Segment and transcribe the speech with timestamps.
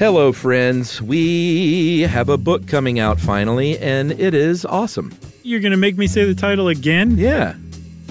[0.00, 1.02] Hello, friends.
[1.02, 5.12] We have a book coming out finally, and it is awesome.
[5.42, 7.18] You're going to make me say the title again?
[7.18, 7.52] Yeah.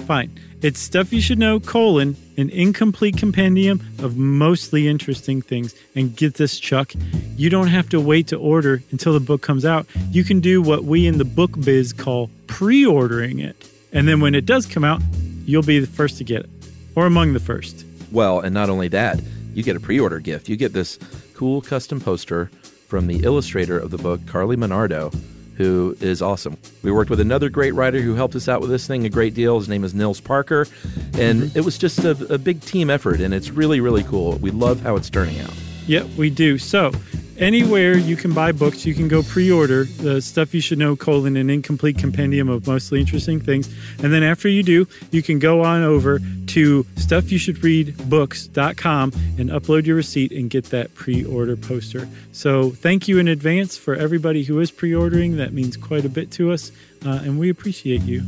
[0.06, 0.30] Fine.
[0.62, 5.74] It's Stuff You Should Know, colon, an incomplete compendium of mostly interesting things.
[5.96, 6.92] And get this, Chuck,
[7.36, 9.84] you don't have to wait to order until the book comes out.
[10.12, 13.68] You can do what we in the book biz call pre ordering it.
[13.92, 15.02] And then when it does come out,
[15.44, 16.50] you'll be the first to get it,
[16.94, 17.84] or among the first.
[18.12, 19.20] Well, and not only that,
[19.54, 20.48] you get a pre order gift.
[20.48, 20.96] You get this
[21.40, 22.50] cool custom poster
[22.86, 25.10] from the illustrator of the book, Carly Monardo,
[25.56, 26.58] who is awesome.
[26.82, 29.32] We worked with another great writer who helped us out with this thing a great
[29.32, 29.58] deal.
[29.58, 30.66] His name is Nils Parker.
[31.14, 34.36] And it was just a, a big team effort, and it's really, really cool.
[34.36, 35.54] We love how it's turning out.
[35.90, 36.56] Yep, we do.
[36.56, 36.92] So,
[37.36, 41.36] anywhere you can buy books, you can go pre-order the stuff you should know: colon
[41.36, 43.68] an incomplete compendium of mostly interesting things.
[44.00, 49.96] And then after you do, you can go on over to stuffyoushouldreadbooks.com and upload your
[49.96, 52.08] receipt and get that pre-order poster.
[52.30, 55.38] So, thank you in advance for everybody who is pre-ordering.
[55.38, 56.70] That means quite a bit to us,
[57.04, 58.20] uh, and we appreciate you.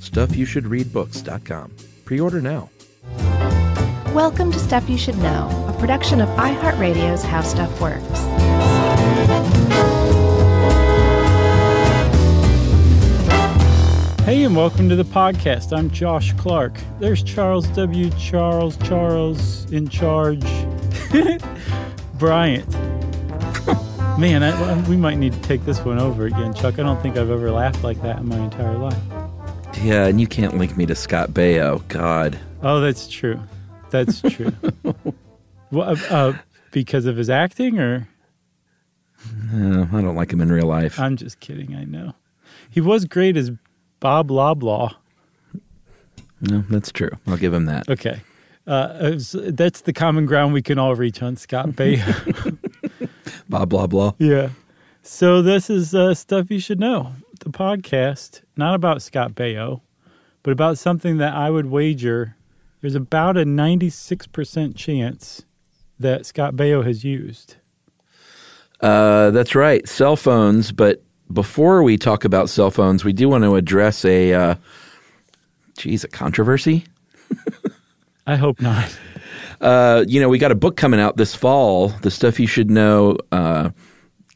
[0.00, 1.70] StuffYouShouldReadBooks.com.
[2.04, 2.68] Pre order now.
[4.16, 8.18] Welcome to Stuff You Should Know, a production of iHeartRadio's How Stuff Works.
[14.24, 15.76] Hey, and welcome to the podcast.
[15.76, 16.80] I'm Josh Clark.
[16.98, 18.08] There's Charles W.
[18.12, 20.40] Charles Charles in charge.
[22.14, 22.72] Bryant.
[24.18, 26.78] Man, I, we might need to take this one over again, Chuck.
[26.78, 28.96] I don't think I've ever laughed like that in my entire life.
[29.82, 31.86] Yeah, and you can't link me to Scott Baio.
[31.88, 32.38] God.
[32.62, 33.38] Oh, that's true.
[33.90, 34.52] That's true.
[35.70, 36.32] well, uh, uh,
[36.72, 38.08] because of his acting, or
[39.52, 40.98] Uh, I don't like him in real life.
[41.00, 41.74] I'm just kidding.
[41.74, 42.14] I know
[42.70, 43.50] he was great as
[44.00, 44.94] Bob Loblaw.
[46.40, 47.10] No, that's true.
[47.26, 47.88] I'll give him that.
[47.88, 48.20] Okay,
[48.66, 52.02] uh, was- that's the common ground we can all reach on Scott Bay.
[53.48, 54.12] Bob blah.
[54.18, 54.50] yeah.
[55.02, 57.12] So this is uh, stuff you should know.
[57.40, 59.80] The podcast, not about Scott Baio,
[60.42, 62.35] but about something that I would wager
[62.86, 65.44] there's about a 96% chance
[65.98, 67.56] that Scott Baio has used.
[68.80, 69.88] Uh, that's right.
[69.88, 70.70] Cell phones.
[70.70, 71.02] But
[71.32, 74.54] before we talk about cell phones, we do want to address a, uh,
[75.76, 76.84] geez, a controversy.
[78.28, 78.96] I hope not.
[79.60, 82.70] Uh, you know, we got a book coming out this fall, The Stuff You Should
[82.70, 83.70] Know, uh,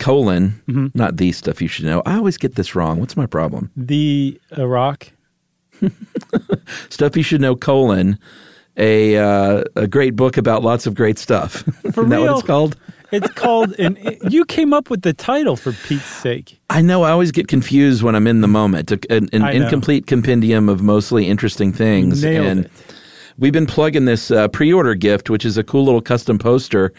[0.01, 2.03] colon, not The Stuff You Should Know.
[2.05, 2.99] I always get this wrong.
[2.99, 3.71] What's my problem?
[3.77, 5.13] The Iraq.
[6.89, 8.19] Stuff You Should Know, colon,
[8.77, 11.63] a, uh, a great book about lots of great stuff.
[11.83, 12.77] For Isn't that what it's called?
[13.13, 13.99] It's called, and
[14.31, 16.61] you came up with the title for Pete's sake.
[16.71, 17.03] I know.
[17.03, 18.93] I always get confused when I'm in the moment.
[18.93, 22.23] A- An, an incomplete compendium of mostly interesting things.
[22.23, 22.73] Nailed and it.
[23.37, 26.93] we've been plugging this uh, pre-order gift, which is a cool little custom poster.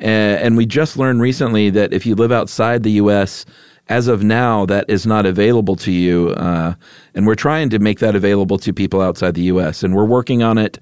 [0.00, 3.44] Uh, and we just learned recently that if you live outside the U.S.,
[3.88, 6.30] as of now, that is not available to you.
[6.30, 6.74] Uh,
[7.14, 9.82] and we're trying to make that available to people outside the U.S.
[9.82, 10.78] And we're working on it.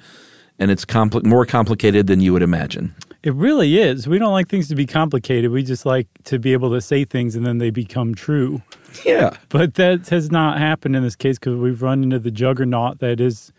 [0.59, 2.94] And it's compli- more complicated than you would imagine.
[3.22, 4.09] It really is.
[4.09, 5.50] We don't like things to be complicated.
[5.50, 8.62] We just like to be able to say things and then they become true.
[9.05, 9.37] Yeah.
[9.50, 13.21] But that has not happened in this case because we've run into the juggernaut that
[13.21, 13.53] is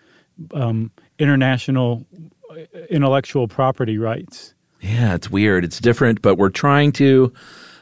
[0.53, 2.06] um, international
[2.50, 2.56] uh,
[2.90, 4.53] intellectual property rights.
[4.81, 5.64] Yeah, it's weird.
[5.64, 7.34] It's different, but we're trying to.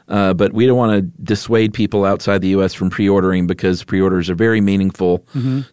[0.08, 2.72] Uh, but we don't want to dissuade people outside the U.S.
[2.72, 5.26] from pre-ordering because pre-orders are very meaningful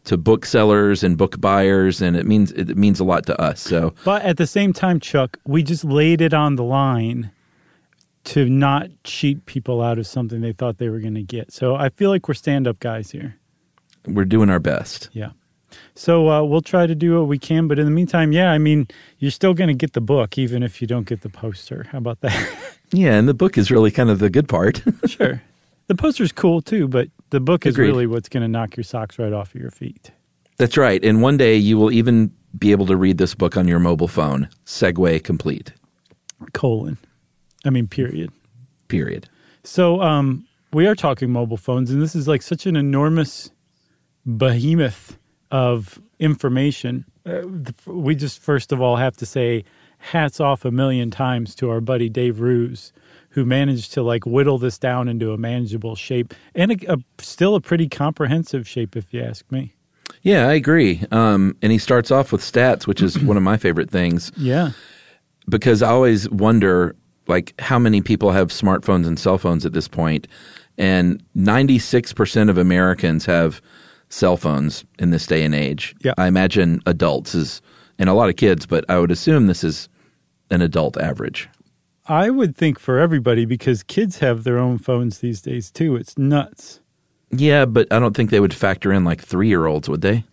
[0.06, 3.60] to booksellers and book buyers, and it means it means a lot to us.
[3.62, 7.32] So But at the same time, Chuck, we just laid it on the line
[8.26, 11.52] to not cheat people out of something they thought they were going to get.
[11.52, 13.38] So I feel like we're stand up guys here.
[14.08, 15.10] we're doing our best.
[15.14, 15.32] Yeah.
[15.96, 17.68] So uh, we'll try to do what we can.
[17.68, 18.88] But in the meantime, yeah, I mean,
[19.20, 21.86] you're still going to get the book, even if you don't get the poster.
[21.92, 22.58] How about that?
[22.96, 24.84] Yeah, and the book is really kind of the good part.
[25.08, 25.42] sure.
[25.88, 27.88] The poster's cool too, but the book is Agreed.
[27.88, 30.12] really what's going to knock your socks right off of your feet.
[30.58, 31.04] That's right.
[31.04, 34.08] And one day you will even be able to read this book on your mobile
[34.08, 34.48] phone.
[34.68, 35.74] Segway complete.
[36.54, 37.00] Colon.
[37.66, 38.32] I mean, period.
[38.90, 39.28] Period.
[39.64, 43.50] So um, we are talking mobile phones, and this is like such an enormous
[44.26, 45.18] behemoth
[45.54, 47.06] of information.
[47.26, 47.44] Uh,
[47.86, 49.64] we just first of all have to say
[50.00, 52.92] hats off a million times to our buddy Dave Roos,
[53.30, 57.54] who managed to like whittle this down into a manageable shape and a, a, still
[57.56, 59.76] a pretty comprehensive shape, if you ask me.
[60.24, 61.04] Yeah, I agree.
[61.12, 64.32] Um, and he starts off with stats, which is one of my favorite things.
[64.36, 64.72] Yeah.
[65.48, 66.96] because I always wonder
[67.28, 70.28] like how many people have smartphones and cell phones at this point
[70.78, 73.62] and 96% of Americans have
[74.14, 75.96] cell phones in this day and age.
[76.04, 76.14] Yeah.
[76.18, 77.62] I imagine adults is
[78.00, 79.90] and a lot of kids, but I would assume this is
[80.50, 81.50] an adult average.
[82.08, 85.96] I would think for everybody because kids have their own phones these days too.
[85.96, 86.80] It's nuts.
[87.32, 90.26] Yeah, but I don't think they would factor in like three year olds, would they?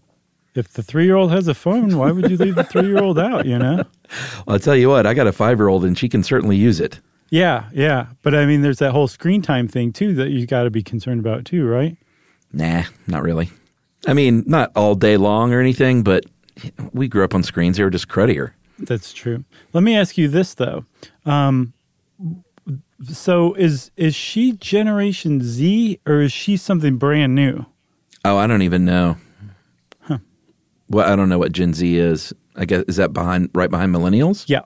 [0.54, 3.02] If the three year old has a phone, why would you leave the three year
[3.02, 3.76] old out, you know?
[3.76, 6.56] Well, I'll tell you what, I got a five year old and she can certainly
[6.56, 7.00] use it.
[7.30, 8.08] Yeah, yeah.
[8.22, 10.82] But I mean, there's that whole screen time thing too that you got to be
[10.82, 11.96] concerned about too, right?
[12.52, 13.50] Nah, not really.
[14.06, 16.24] I mean, not all day long or anything, but
[16.92, 17.76] we grew up on screens.
[17.76, 18.54] They were just cruddier.
[18.78, 19.44] That's true.
[19.72, 20.84] Let me ask you this though.
[21.26, 21.74] Um,
[23.12, 27.66] so is is she Generation Z or is she something brand new?
[28.24, 29.16] Oh, I don't even know.
[30.90, 32.34] Well, I don't know what Gen Z is.
[32.56, 34.44] I guess is that behind right behind millennials?
[34.48, 34.62] Yeah.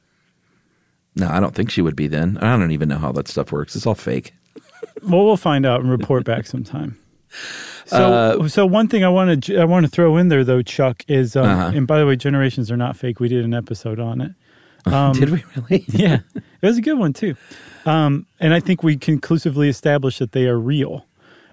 [1.17, 2.39] No, I don't think she would be then.
[2.39, 3.77] I don't even know how that stuff works.
[3.77, 4.33] It's all fake.
[5.03, 6.99] Well, we'll find out and report back sometime.
[7.87, 10.63] So, Uh, so one thing I want to I want to throw in there though,
[10.63, 11.73] Chuck, is um, Uh-huh.
[11.75, 13.21] and by the way, generations are not fake.
[13.21, 14.33] We did an episode on it.
[14.87, 15.85] Um, Did we really?
[15.89, 17.37] yeah, it was a good one too.
[17.87, 21.07] Um, and I think we conclusively established that they are real.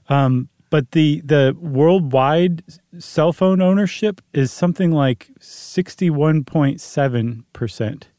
[0.09, 2.61] Um, but the the worldwide
[2.99, 8.09] cell phone ownership is something like sixty one point seven percent.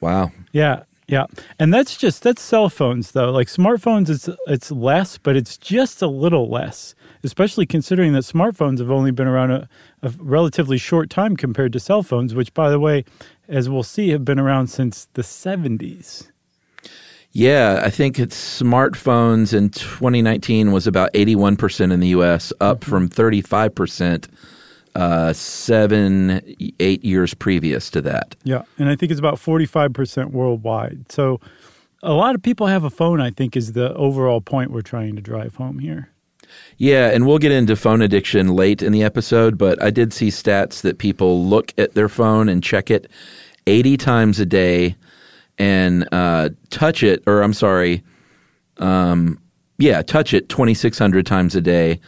[0.00, 0.30] wow.
[0.52, 1.26] Yeah, yeah,
[1.58, 3.30] and that's just that's cell phones though.
[3.30, 6.94] Like smartphones, it's it's less, but it's just a little less.
[7.24, 9.68] Especially considering that smartphones have only been around a,
[10.02, 13.04] a relatively short time compared to cell phones, which, by the way,
[13.48, 16.30] as we'll see, have been around since the seventies.
[17.30, 23.08] Yeah, I think it's smartphones in 2019 was about 81% in the US, up from
[23.08, 24.28] 35%
[24.94, 26.42] uh, seven,
[26.78, 28.36] eight years previous to that.
[28.44, 31.10] Yeah, and I think it's about forty five percent worldwide.
[31.10, 31.40] So,
[32.02, 33.20] a lot of people have a phone.
[33.20, 36.11] I think is the overall point we're trying to drive home here.
[36.78, 40.28] Yeah, and we'll get into phone addiction late in the episode, but I did see
[40.28, 43.10] stats that people look at their phone and check it
[43.66, 44.96] 80 times a day
[45.58, 48.02] and uh, touch it, or I'm sorry,
[48.78, 49.38] um,
[49.78, 52.00] yeah, touch it 2,600 times a day.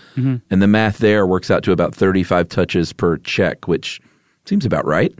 [0.51, 4.01] And the math there works out to about 35 touches per check, which
[4.45, 5.13] seems about right.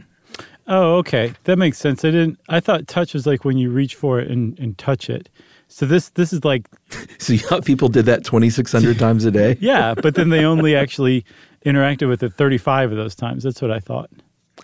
[0.67, 2.03] Oh, okay, that makes sense.
[2.03, 2.39] I didn't.
[2.49, 5.29] I thought touch was like when you reach for it and, and touch it.
[5.67, 6.67] So this this is like
[7.19, 9.57] So you people did that 2,600 times a day?
[9.61, 11.25] yeah, but then they only actually
[11.65, 13.43] interacted with it thirty five of those times.
[13.43, 14.09] That's what I thought.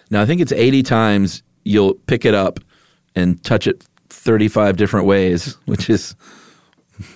[0.09, 2.59] Now, I think it's 80 times you'll pick it up
[3.15, 6.15] and touch it 35 different ways, which is,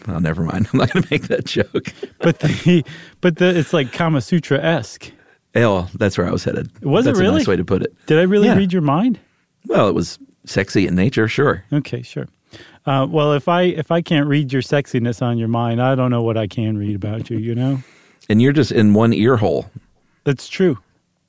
[0.07, 0.67] oh, never mind.
[0.73, 1.93] I'm not going to make that joke.
[2.19, 2.83] But the
[3.21, 5.11] but the it's like Kama Sutra esque.
[5.55, 6.69] Oh, that's where I was headed.
[6.83, 7.35] Was it that's really?
[7.35, 7.95] a nice way to put it.
[8.07, 8.55] Did I really Yeah.
[8.57, 9.19] read your mind?
[9.67, 11.63] Well, it was sexy in nature, sure.
[11.71, 12.27] Okay, sure.
[12.85, 16.11] Uh, well, if I if I can't read your sexiness on your mind, I don't
[16.11, 17.37] know what I can read about you.
[17.37, 17.79] You know,
[18.29, 19.69] And you're just in one ear hole.
[20.23, 20.77] that's true.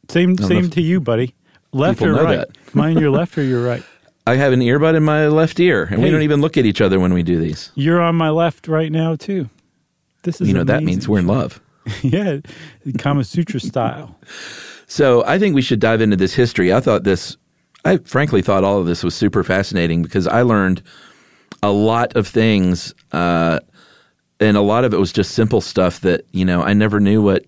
[0.08, 1.34] Same same to you, buddy.
[1.72, 2.46] Left or right?
[2.74, 3.82] Mine, your left or your right?
[4.28, 6.80] I have an earbud in my left ear, and we don't even look at each
[6.80, 7.70] other when we do these.
[7.76, 9.48] You're on my left right now too.
[10.24, 11.60] This is You know, that means we're in love.
[12.02, 12.38] yeah,
[12.98, 14.18] Kama Sutra style.
[14.88, 16.72] So I think we should dive into this history.
[16.72, 17.36] I thought this,
[17.84, 20.82] I frankly thought all of this was super fascinating because I learned
[21.62, 23.60] a lot of things, uh,
[24.40, 27.22] and a lot of it was just simple stuff that you know I never knew
[27.22, 27.44] what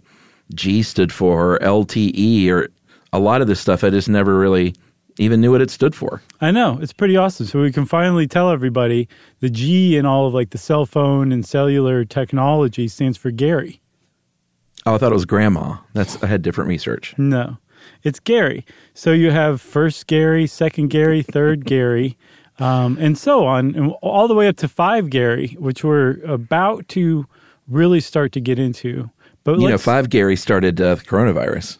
[0.54, 2.68] G stood for or LTE or
[3.12, 4.74] a lot of this stuff I just never really
[5.18, 6.22] even knew what it stood for.
[6.40, 7.46] I know it's pretty awesome.
[7.46, 9.08] So we can finally tell everybody
[9.40, 13.80] the G in all of like the cell phone and cellular technology stands for Gary.
[14.86, 15.76] Oh, I thought it was grandma.
[15.92, 17.14] That's I had different research.
[17.18, 17.58] No,
[18.02, 18.64] it's Gary.
[18.94, 22.16] So you have first Gary, second Gary, third Gary,
[22.58, 26.88] um, and so on, and all the way up to five Gary, which we're about
[26.88, 27.26] to
[27.68, 29.10] really start to get into.
[29.44, 31.78] But You know, five Gary started uh, coronavirus.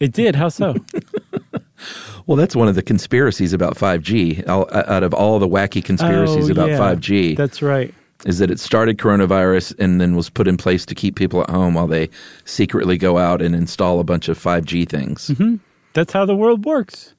[0.00, 0.34] It did.
[0.36, 0.74] How so?
[2.26, 4.46] Well, that's one of the conspiracies about 5G.
[4.48, 6.78] All, out of all the wacky conspiracies Oh, about yeah.
[6.78, 7.94] 5G, That's right.
[8.26, 11.48] is that it started coronavirus and then was put in place to keep people at
[11.48, 12.10] home while they
[12.44, 15.30] secretly go out and install a bunch of 5G things.
[15.94, 17.14] That's how the world works.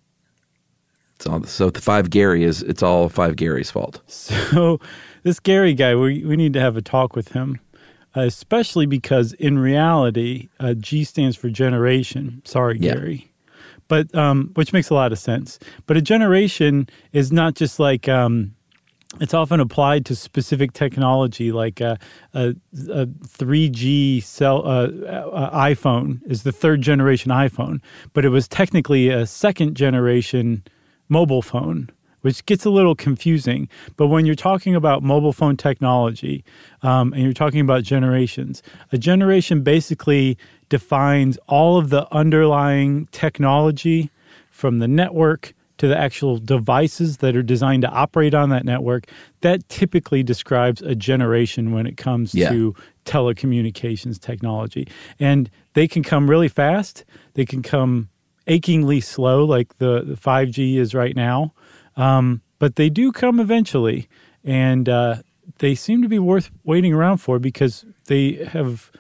[1.28, 4.02] All, so the five Gary is it's all five Gary's fault.
[4.08, 4.80] So
[5.24, 7.60] this Gary guy, we we need to have a talk with him,
[8.16, 12.42] uh, especially because in reality, uh, G stands for generation.
[12.46, 12.94] Sorry, Yeah.
[12.94, 13.32] Gary,
[13.88, 15.60] but um, which makes a lot of sense.
[15.88, 18.08] But a generation is not just like.
[18.08, 18.56] Um,
[19.20, 21.98] it's often applied to specific technology, like a,
[22.36, 22.50] a,
[22.92, 27.82] a 3G cell uh, uh, iPhone is the third generation iPhone,
[28.14, 30.64] but it was technically a second generation
[31.10, 31.90] mobile phone,
[32.22, 33.68] which gets a little confusing.
[33.98, 36.44] But when you're talking about mobile phone technology
[36.84, 38.62] um, and you're talking about generations,
[38.92, 40.38] a generation basically
[40.70, 44.10] defines all of the underlying technology
[44.52, 49.08] from the network to the actual devices that are designed to operate on that network,
[49.40, 52.50] that typically describes a generation when it comes Yeah.
[52.50, 52.76] to
[53.06, 54.88] telecommunications technology.
[55.20, 58.10] And they can come really fast, they can come
[58.48, 61.54] achingly slow, like the, the 5G is right now.
[61.96, 64.08] Um, but they do come eventually.
[64.44, 65.18] And uh,
[65.60, 68.92] they seem to be worth waiting around for because they have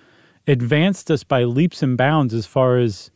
[0.47, 3.11] advanced us by leaps and bounds as far as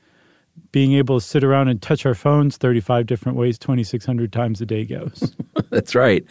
[0.71, 4.65] being able to sit around and touch our phones 35 different ways 2600 times a
[4.67, 5.35] day goes
[5.71, 6.23] That's right.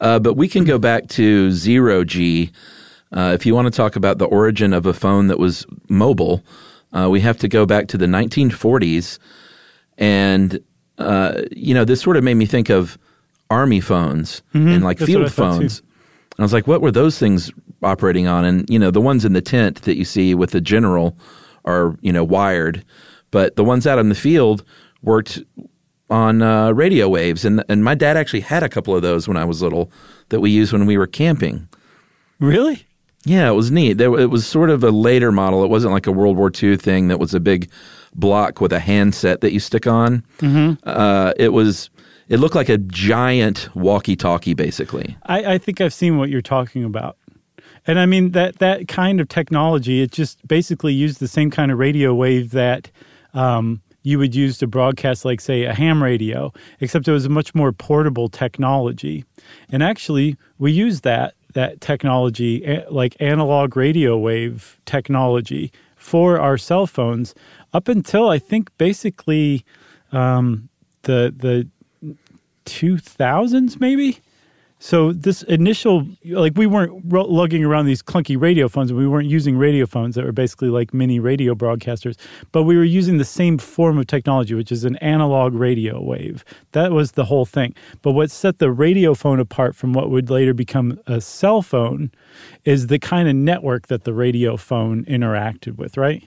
[0.00, 2.52] Uh, but we can go back to zero G.
[3.12, 6.44] Uh, if you want to talk about the origin of a phone that was mobile,
[6.94, 9.18] uh, we have to go back to the 1940s.
[9.98, 10.60] And,
[10.98, 12.98] uh, you know, this sort of made me think of
[13.50, 15.04] army phones and like Mm-hmm.
[15.04, 15.80] That's field phones.
[15.80, 18.44] And I was like, what were those things operating on?
[18.44, 21.16] And, you know, the ones in the tent that you see with the general
[21.64, 22.84] are, you know, wired.
[23.30, 24.64] But the ones out in the field
[25.02, 25.40] worked
[26.10, 27.44] on uh, radio waves.
[27.44, 29.90] And, and my dad actually had a couple of those when I was little
[30.28, 31.68] that we used when we were camping.
[32.40, 32.86] really
[33.24, 33.94] Yeah, it was neat.
[33.94, 35.64] There, it was sort of a later model.
[35.64, 37.70] It wasn't like a World War II thing that was a big
[38.14, 40.24] block with a handset that you stick on.
[40.38, 40.74] Mm-hmm.
[40.88, 41.90] Uh, it was.
[42.28, 45.14] It looked like a giant walkie-talkie, basically.
[45.24, 47.18] I, I think i've seen what you're talking about
[47.86, 51.70] and i mean that that kind of technology it just basically used the same kind
[51.70, 52.90] of radio wave that
[53.34, 57.30] um, you would use to broadcast like say a ham radio except it was a
[57.30, 59.24] much more portable technology
[59.70, 66.86] and actually we use that that technology like analog radio wave technology for our cell
[66.86, 67.34] phones
[67.72, 69.64] up until i think basically
[70.12, 70.68] um,
[71.02, 71.68] the the
[72.66, 74.20] 2000s maybe
[74.78, 79.56] so this initial like we weren't lugging around these clunky radio phones we weren't using
[79.56, 82.16] radio phones that were basically like mini radio broadcasters
[82.52, 86.44] but we were using the same form of technology which is an analog radio wave.
[86.72, 87.74] That was the whole thing.
[88.02, 92.10] But what set the radio phone apart from what would later become a cell phone
[92.64, 96.24] is the kind of network that the radio phone interacted with right?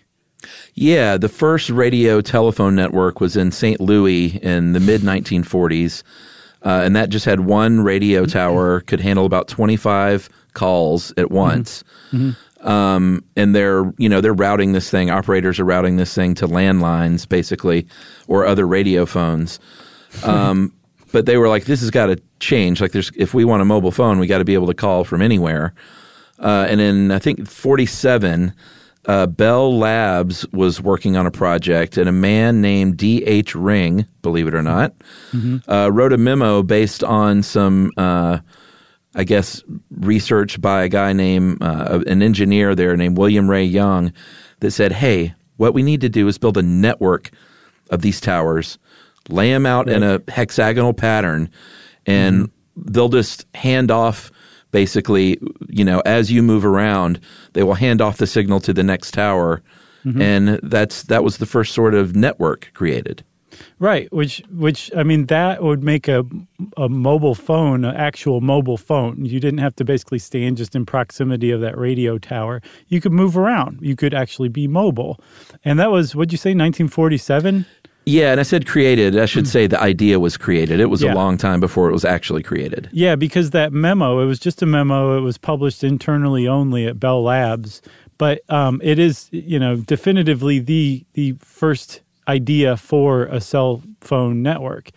[0.75, 3.81] Yeah, the first radio telephone network was in St.
[3.81, 6.03] Louis in the mid 1940s,
[6.63, 11.83] uh, and that just had one radio tower, could handle about 25 calls at once.
[12.61, 15.11] Um, and they're you know they're routing this thing.
[15.11, 17.87] Operators are routing this thing to landlines, basically,
[18.27, 19.59] or other radio phones.
[20.23, 20.73] Um,
[21.11, 22.81] but they were like, this has got to change.
[22.81, 25.03] Like, there's if we want a mobile phone, we got to be able to call
[25.03, 25.73] from anywhere.
[26.39, 28.53] Uh, and in I think 47,
[29.07, 33.55] uh, Bell Labs was working on a project, and a man named D.H.
[33.55, 34.93] Ring, believe it or not,
[35.69, 38.39] uh, wrote a memo based on some, uh,
[39.15, 44.11] I guess, research by a guy named, uh, an engineer there named William Rae Young
[44.59, 47.31] that said, hey, what we need to do is build a network
[47.89, 48.77] of these towers,
[49.29, 51.49] lay them out in a hexagonal pattern,
[52.05, 54.31] and they'll just hand off
[54.71, 57.19] basically, you know, as you move around,
[57.53, 59.61] they will hand off the signal to the next tower.
[60.05, 60.21] Mm-hmm.
[60.21, 63.23] And that's that was the first sort of network created.
[63.79, 66.25] Right, which which I mean that would make a
[66.75, 69.25] a mobile phone, an actual mobile phone.
[69.25, 72.61] You didn't have to basically stand just in proximity of that radio tower.
[72.87, 73.79] You could move around.
[73.81, 75.19] You could actually be mobile.
[75.63, 77.65] And that was what'd you say, 1947?
[78.07, 79.17] Yeah, and I said created.
[79.19, 80.79] I should say the idea was created.
[80.79, 81.13] It was Yeah.
[81.13, 82.89] a long time before it was actually created.
[82.93, 85.17] Yeah, because that memo, it was just a memo.
[85.17, 87.81] It was published internally only at Bell Labs,
[88.17, 94.41] but um, it is, you know, definitively the the first idea for a cell phone
[94.41, 94.89] network.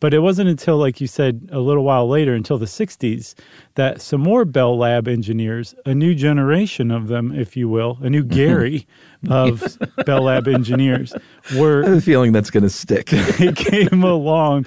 [0.00, 3.34] But it wasn't until, like you said, a little while later, until the '60s,
[3.74, 8.08] that some more Bell Lab engineers, a new generation of them, if you will, a
[8.08, 8.86] new Gary
[9.30, 11.12] of Bell Lab engineers,
[11.54, 13.06] were I have a feeling that's going to stick.
[13.38, 14.66] they came along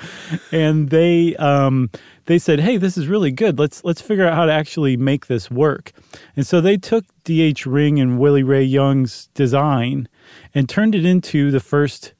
[0.52, 1.90] and they um,
[2.25, 3.58] they said, "Hey, this is really good.
[3.58, 5.92] Let's let's figure out how to actually make this work."
[6.36, 7.66] And so they took D.H.
[7.66, 10.08] Ring and Willie Rae Young's design
[10.54, 12.13] and turned it into the first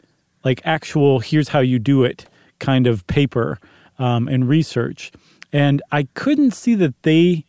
[0.44, 2.26] like actual here's how you do it
[2.60, 3.60] kind of paper
[4.00, 5.12] um, and research.
[5.52, 7.46] And I couldn't see that they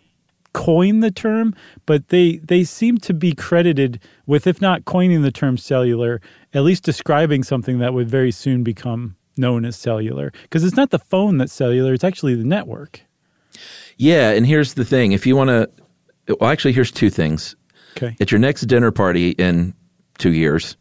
[0.53, 5.33] coined the term, but they they seem to be credited with, if not coining the
[5.33, 6.21] term cellular,
[6.55, 10.33] at least describing something that would very soon become known as cellular.
[10.43, 13.03] Because it's not the phone that's cellular; it's actually the network.
[13.99, 17.57] yeah, and here's the thing: if you want to, well, actually, here's two things.
[17.97, 18.17] Okay.
[18.21, 19.73] At your next dinner party in
[20.19, 20.77] two years,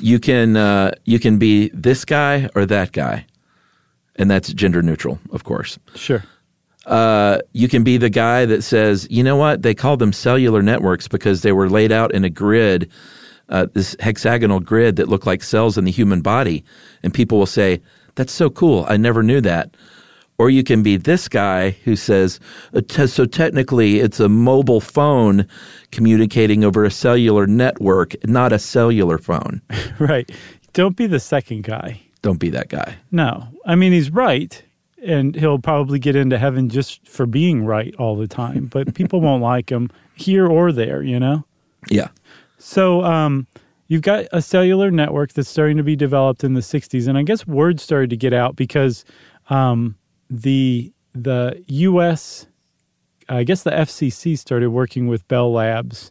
[0.00, 3.26] you can uh, you can be this guy or that guy,
[4.16, 5.78] and that's gender neutral, of course.
[5.94, 6.24] Sure.
[6.88, 10.62] uh, you can be the guy that says, you know what, they called them cellular
[10.62, 12.90] networks because they were laid out in a grid,
[13.50, 16.64] uh, this hexagonal grid that looked like cells in the human body.
[17.02, 17.80] And people will say,
[18.14, 18.86] that's so cool.
[18.88, 19.76] I never knew that.
[20.38, 22.38] Or you can be this guy who says,
[22.72, 25.46] "Uh, so technically it's a mobile phone
[25.90, 29.62] communicating over a cellular network, not a cellular phone.
[29.98, 30.30] right.
[30.72, 32.00] Don't be the second guy.
[32.22, 32.96] Don't be that guy.
[33.10, 33.48] No.
[33.64, 34.62] I mean, he's right.
[35.02, 38.66] And he'll probably get into heaven just for being right all the time.
[38.66, 41.44] But people won't like him here or there, you know?
[41.88, 42.08] Yeah.
[42.58, 43.46] So um,
[43.86, 47.06] you've got a cellular network that's starting to be developed in the 60s.
[47.06, 49.04] And I guess word started to get out because
[49.50, 49.96] um,
[50.30, 52.46] the, the U.S.,
[53.28, 56.10] I guess the FCC started working with Bell Labs.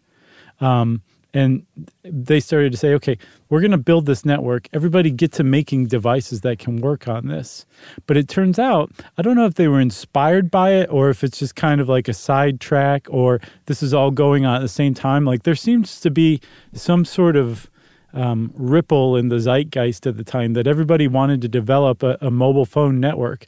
[0.59, 1.01] Um,
[1.33, 1.65] and
[2.03, 3.17] they started to say, okay,
[3.49, 4.67] we're going to build this network.
[4.73, 7.65] Everybody get to making devices that can work on this.
[8.07, 11.23] But it turns out, I don't know if they were inspired by it or if
[11.23, 14.61] it's just kind of like a side track or this is all going on at
[14.61, 15.25] the same time.
[15.25, 16.41] Like there seems to be
[16.73, 17.69] some sort of
[18.13, 22.31] um, ripple in the zeitgeist at the time that everybody wanted to develop a, a
[22.31, 23.45] mobile phone network.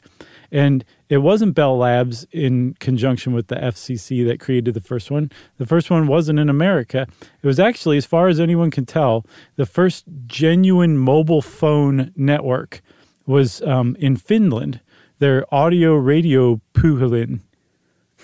[0.52, 5.30] And it wasn't Bell Labs in conjunction with the FCC that created the first one.
[5.58, 7.06] The first one wasn't in America.
[7.42, 9.24] It was actually, as far as anyone can tell,
[9.56, 12.82] the first genuine mobile phone network
[13.26, 14.80] was um, in Finland.
[15.18, 17.40] Their audio radio puhelin,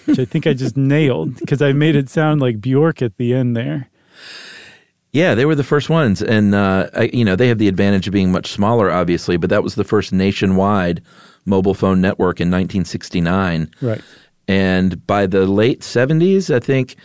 [0.06, 3.34] which I think I just nailed because I made it sound like Bjork at the
[3.34, 3.88] end there.
[5.12, 8.12] Yeah, they were the first ones, and uh, you know they have the advantage of
[8.12, 9.36] being much smaller, obviously.
[9.36, 11.02] But that was the first nationwide
[11.46, 13.70] mobile phone network in 1969.
[13.80, 14.00] Right.
[14.48, 16.96] And by the late 70s, I think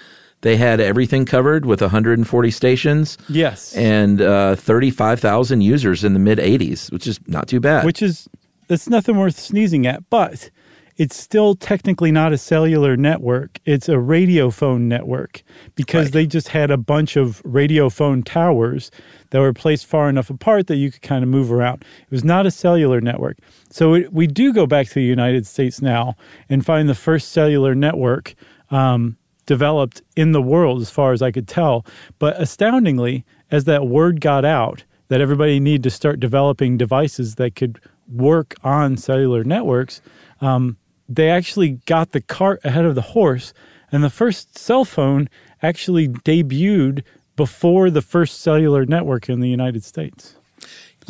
[0.41, 3.75] they had everything covered with 140 stations Yes.
[3.75, 7.85] and uh, 35,000 users in the mid 80s, which is not too bad.
[7.85, 8.27] which is
[8.67, 10.49] that's nothing worth sneezing at, but
[10.97, 13.59] it's still technically not a cellular network.
[13.65, 15.43] It's a radio phone network
[15.75, 16.13] because Right.
[16.13, 18.89] they just had a bunch of radio phone towers
[19.31, 21.83] that were placed far enough apart that you could kind of move around.
[22.03, 23.37] It was not a cellular network.
[23.71, 26.15] So it, we do go back to the United States now
[26.49, 28.35] and find the first cellular network
[28.69, 31.85] um, developed in the world, as far as I could tell.
[32.19, 37.55] But astoundingly, as that word got out, that everybody needed to start developing devices that
[37.55, 40.01] could work on cellular networks,
[40.41, 43.53] um, they actually got the cart ahead of the horse.
[43.91, 45.29] And the first cell phone
[45.61, 47.03] actually debuted
[47.35, 50.35] before the first cellular network in the United States.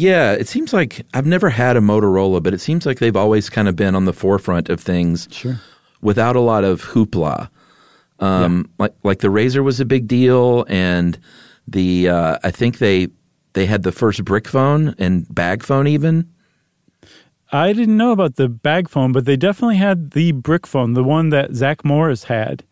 [0.01, 3.49] Yeah, it seems like I've never had a Motorola, but it seems like they've always
[3.51, 5.59] kind of been on the forefront of things Sure.
[6.01, 7.49] without a lot of hoopla.
[8.19, 11.19] Um, Like like the Razr was a big deal, and
[11.67, 13.09] the uh, I think they
[13.53, 16.27] they had the first brick phone and bag phone even.
[17.51, 21.03] I didn't know about the bag phone, but they definitely had the brick phone, the
[21.03, 22.63] one that Zach Morris had.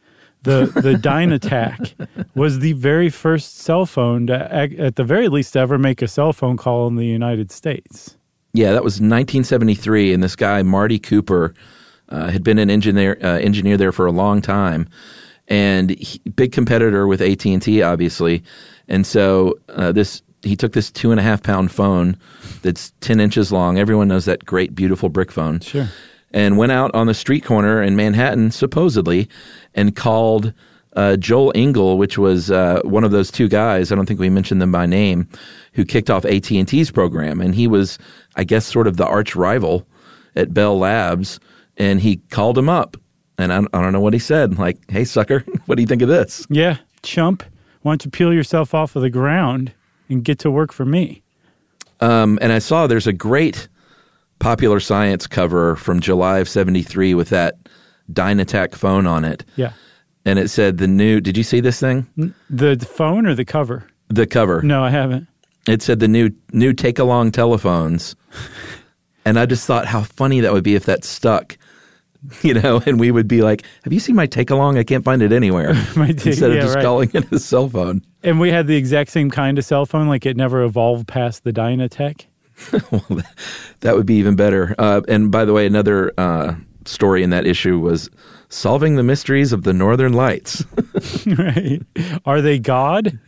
[0.43, 5.78] The the Dynatac was the very first cell phone to, at the very least, ever
[5.78, 8.15] make a cell phone call in the United States.
[8.54, 11.54] Yeah, that was 1973, and this guy Marty Cooper
[12.10, 14.88] uh, had been an engineer uh, engineer there for a long time,
[15.47, 18.43] and he, big competitor with AT and T, obviously.
[18.88, 22.17] And so uh, this he took this two and a half pound phone
[22.62, 23.78] that's 10 inches long.
[23.78, 25.60] Everyone knows that great, beautiful brick phone.
[25.60, 25.88] Sure.
[26.32, 29.28] And went out on the street corner in Manhattan, supposedly,
[29.74, 30.54] and called
[30.94, 33.92] uh, Joel Engel, which was uh, one of those two guys.
[33.92, 35.28] I don't think we mentioned them by name,
[35.74, 37.98] who kicked off AT and T's program, and he was,
[38.36, 39.88] I guess, sort of the arch rival
[40.36, 41.39] at Bell Labs.
[41.78, 42.98] And he called him up,
[43.38, 44.58] and I, I don't know what he said.
[44.58, 47.44] Like, "Hey, sucker, what do you think of this?" Yeah, chump,
[47.82, 49.72] why don't you peel yourself off of the ground
[50.10, 51.24] and get to work for me?
[52.02, 53.70] Um, and I saw there's a great
[54.39, 57.56] popular science cover from July of '73 with that
[58.12, 59.73] Dynatac phone on it, Yeah.
[60.25, 61.21] and it said the new.
[61.21, 62.08] Did you see this thing?
[62.49, 63.88] The, the phone or the cover?
[64.08, 64.62] The cover.
[64.63, 65.28] No, I haven't.
[65.67, 68.15] It said the new new take along telephones,
[69.25, 71.58] and I just thought how funny that would be if that stuck.
[72.41, 74.78] You know, and we would be like, "Have you seen my take along?
[74.78, 76.84] I can't find it anywhere." My take- Instead of yeah, just right.
[76.84, 78.02] calling it a cell phone.
[78.23, 81.45] And we had the exact same kind of cell phone, like it never evolved past
[81.45, 82.25] the DynaTAC.
[82.91, 83.22] well,
[83.82, 84.76] that would be even better.
[84.78, 88.10] Uh, and by the way, another uh, story in that issue was
[88.50, 90.63] solving the mysteries of the Northern Lights.
[91.38, 91.82] right.
[92.26, 93.19] Are they God?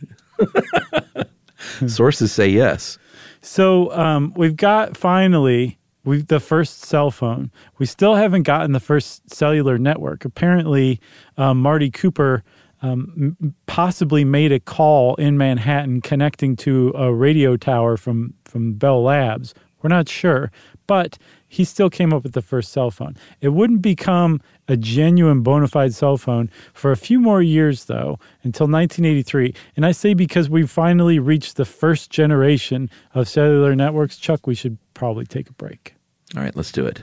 [1.86, 2.98] Sources say yes.
[3.40, 7.50] So um, we've got finally we've the first cell phone.
[7.78, 10.24] We still haven't gotten the first cellular network.
[10.24, 11.00] Apparently,
[11.36, 12.42] um, Marty Cooper
[12.82, 19.02] um, possibly made a call in Manhattan connecting to a radio tower from from Bell
[19.02, 19.54] Labs.
[19.82, 20.52] We're not sure,
[20.86, 21.18] but
[21.48, 23.16] he still came up with the first cell phone.
[23.40, 28.18] It wouldn't become a genuine bona fide cell phone for a few more years, though,
[28.44, 29.54] until 1983.
[29.76, 34.54] And I say because we finally reached the first generation of cellular networks, Chuck, we
[34.54, 35.94] should probably take a break.
[36.36, 37.02] All right, let's do it.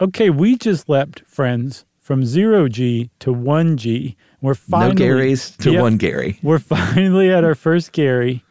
[0.00, 4.16] Okay, we just leapt, friends, from zero G to one G.
[4.40, 5.82] We're finally no Garys to Yep.
[5.82, 6.38] one Gary.
[6.42, 8.44] We're finally at our first Gary,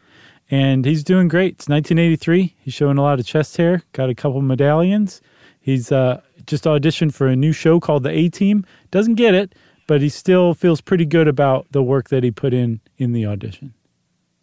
[0.50, 1.54] and he's doing great.
[1.54, 2.54] It's 1983.
[2.58, 3.82] He's showing a lot of chest hair.
[3.92, 5.22] Got a couple medallions.
[5.60, 8.64] He's uh, just auditioned for a new show called The A Team.
[8.90, 9.54] Doesn't get it,
[9.86, 13.24] but he still feels pretty good about the work that he put in in the
[13.26, 13.72] audition.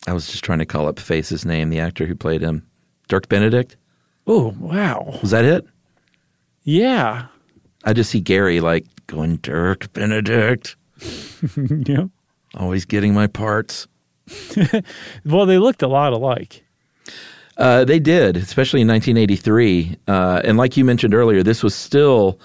[0.08, 2.66] I was just trying to call up Face's name, the actor who played him.
[3.08, 3.76] Dirk Benedict?
[4.28, 5.20] Oh wow!
[5.22, 5.68] Was that it?
[6.66, 7.28] Yeah,
[7.84, 10.76] I just see Gary like going, Dirk Benedict,
[11.86, 12.06] yeah.
[12.56, 13.88] always getting my parts.
[15.26, 16.64] Well, they looked a lot alike.
[17.58, 19.96] Uh, they did, especially in 1983.
[20.08, 22.40] Uh, and like you mentioned earlier, this was still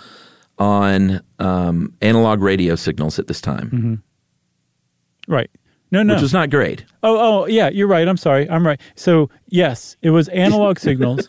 [0.59, 4.03] on um, analog radio signals at this time,
[5.27, 5.51] Right.
[5.93, 6.15] No, no.
[6.15, 6.85] which was not great.
[7.03, 7.69] oh, oh, yeah.
[7.69, 8.07] You're right.
[8.07, 8.49] I'm sorry.
[8.49, 8.81] I'm right.
[8.95, 11.27] So yes, it was analog signals.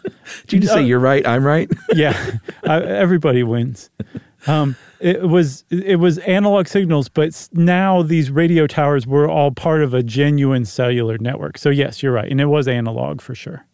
[0.47, 1.25] Did you just say Uh, you're right?
[1.27, 1.69] I'm right.
[1.95, 3.89] yeah, I, everybody wins.
[4.47, 9.81] Um, it was it was analog signals, but now these radio towers were all part
[9.83, 11.57] of a genuine cellular network.
[11.57, 13.65] So yes, you're right, and it was analog for sure.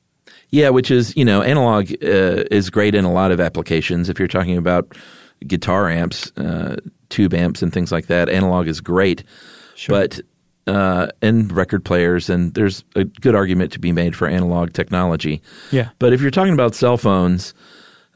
[0.50, 4.10] yeah, which is you know analog uh, is great in a lot of applications.
[4.10, 4.96] If you're talking about
[5.46, 6.78] guitar amps, uh,
[7.10, 9.24] tube amps, and things like that, analog is great.
[9.76, 10.00] Sure.
[10.00, 10.20] But
[10.68, 15.42] uh, and record players, and there's a good argument to be made for analog technology.
[15.72, 17.54] Yeah, But if you're talking about cell phones,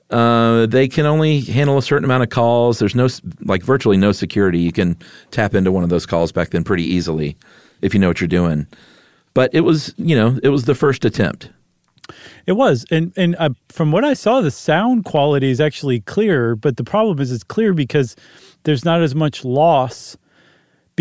[0.09, 2.79] uh, they can only handle a certain amount of calls.
[2.79, 3.07] There's no,
[3.45, 4.59] like, virtually no security.
[4.59, 4.97] You can
[5.31, 7.37] tap into one of those calls back then pretty easily
[7.81, 8.67] if you know what you're doing.
[9.33, 11.49] But it was, you know, it was the first attempt.
[12.45, 16.57] it was, and and uh, from what I saw, the sound quality is actually clearer.
[16.57, 18.17] But the problem is, it's clear because
[18.63, 20.17] there's not as much loss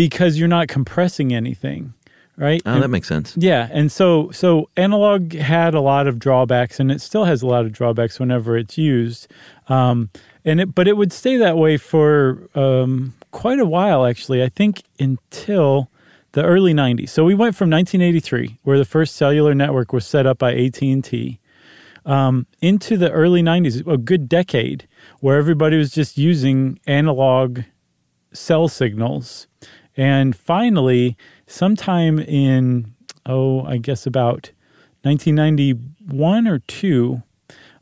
[0.01, 1.93] because you're not compressing anything,
[2.35, 2.59] right?
[2.65, 3.37] Oh, that makes sense.
[3.37, 7.45] Yeah, and so so analog had a lot of drawbacks, and it still has a
[7.45, 9.27] lot of drawbacks whenever it's used.
[9.67, 10.09] Um,
[10.43, 14.41] and it, but it would stay that way for um, quite a while, actually.
[14.41, 15.91] I think until
[16.31, 17.09] the early '90s.
[17.09, 20.81] So we went from 1983, where the first cellular network was set up by AT
[20.81, 21.39] and T,
[22.07, 24.87] um, into the early '90s, a good decade,
[25.19, 27.59] where everybody was just using analog
[28.33, 29.47] cell signals.
[29.97, 32.93] And finally, sometime in,
[33.25, 34.51] oh, I guess about
[35.03, 37.23] 1991 or two,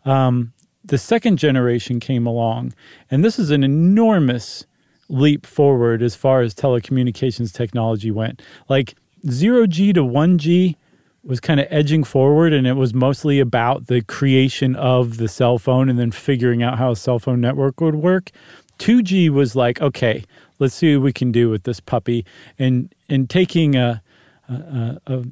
[0.06, 2.74] um, the second generation came along.
[3.12, 4.66] And this is an enormous
[5.08, 8.42] leap forward as far as telecommunications technology went.
[8.70, 8.96] Like
[9.26, 10.76] 0G to 1G
[11.24, 15.58] was kind of edging forward, and it was mostly about the creation of the cell
[15.58, 18.32] phone and then figuring out how a cell phone network would work.
[18.80, 20.24] 2G was like, okay,
[20.58, 22.26] let's see what we can do with this puppy,
[22.58, 24.02] and and taking a
[24.50, 25.24] a, a,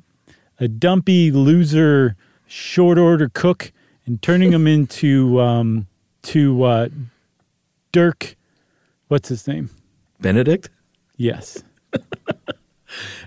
[0.59, 2.15] a dumpy loser
[2.47, 3.71] short order cook
[4.05, 5.87] and turning him into um,
[6.23, 6.89] to uh,
[7.91, 8.35] Dirk,
[9.07, 9.69] what's his name?
[10.19, 10.69] Benedict?
[11.17, 11.63] Yes.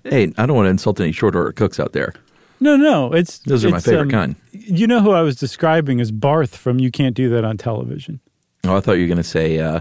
[0.04, 2.14] Hey, I don't want to insult any short order cooks out there.
[2.60, 4.36] No, no, it's Those are my favorite um, kind.
[4.52, 8.20] You know who I was describing as Barth from You Can't Do That on Television.
[8.64, 9.80] Oh, I thought you were going to say uh,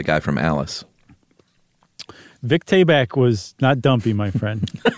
[0.00, 0.82] the guy from Alice.
[2.42, 4.68] Vic Tayback was not dumpy, my friend.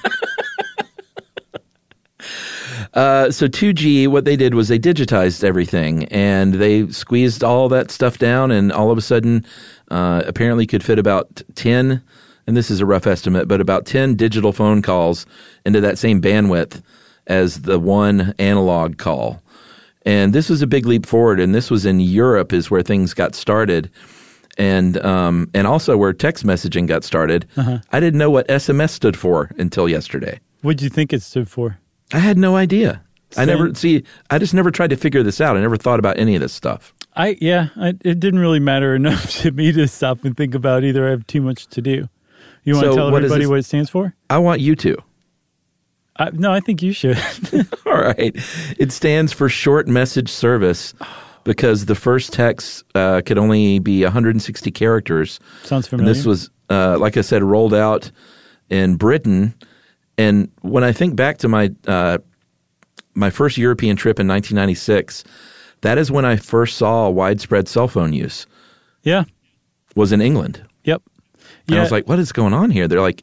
[2.94, 7.90] Uh, so 2G, what they did was they digitized everything and they squeezed all that
[7.90, 9.46] stuff down, and all of a sudden,
[9.90, 12.02] uh, apparently could fit about 10,
[12.46, 15.24] and this is a rough estimate, but about 10 digital phone calls
[15.64, 16.82] into that same bandwidth
[17.26, 19.42] as the one analog call.
[20.04, 23.14] And this was a big leap forward, and this was in Europe, is where things
[23.14, 23.90] got started.
[24.58, 27.46] And um, and also where text messaging got started.
[27.56, 30.40] I didn't know what SMS stood for until yesterday.
[30.60, 31.78] What'd you think it stood for?
[32.12, 33.02] I had no idea.
[33.36, 34.04] I never see.
[34.30, 35.56] I just never tried to figure this out.
[35.56, 36.92] I never thought about any of this stuff.
[37.16, 40.84] I yeah, I, it didn't really matter enough to me to stop and think about
[40.84, 41.06] either.
[41.06, 42.08] I have too much to do.
[42.64, 44.14] You want So to tell what everybody what it stands for?
[44.30, 44.96] I want you to.
[46.16, 47.18] I, no, I think you should.
[47.86, 48.36] All right.
[48.78, 50.94] It stands for short message service
[51.44, 55.40] because the first text uh, could only be 160 characters.
[55.64, 56.14] Sounds And familiar.
[56.14, 58.10] this was, uh, like I said, rolled out
[58.70, 59.54] in Britain.
[60.18, 62.18] And when I think back to my uh,
[63.14, 65.24] my first European trip in 1996,
[65.82, 68.46] that is when I first saw widespread cell phone use.
[69.02, 69.24] yeah.
[69.94, 70.64] Was in England.
[70.84, 71.02] Yep.
[71.68, 72.88] And I was like, what is going on here?
[72.88, 73.20] They're like,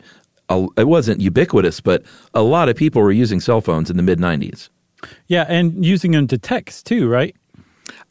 [0.77, 2.03] it wasn't ubiquitous, but
[2.36, 4.69] a lot of people were using cell phones in the mid 90s.
[5.27, 7.36] Yeah, and using them to text too, right?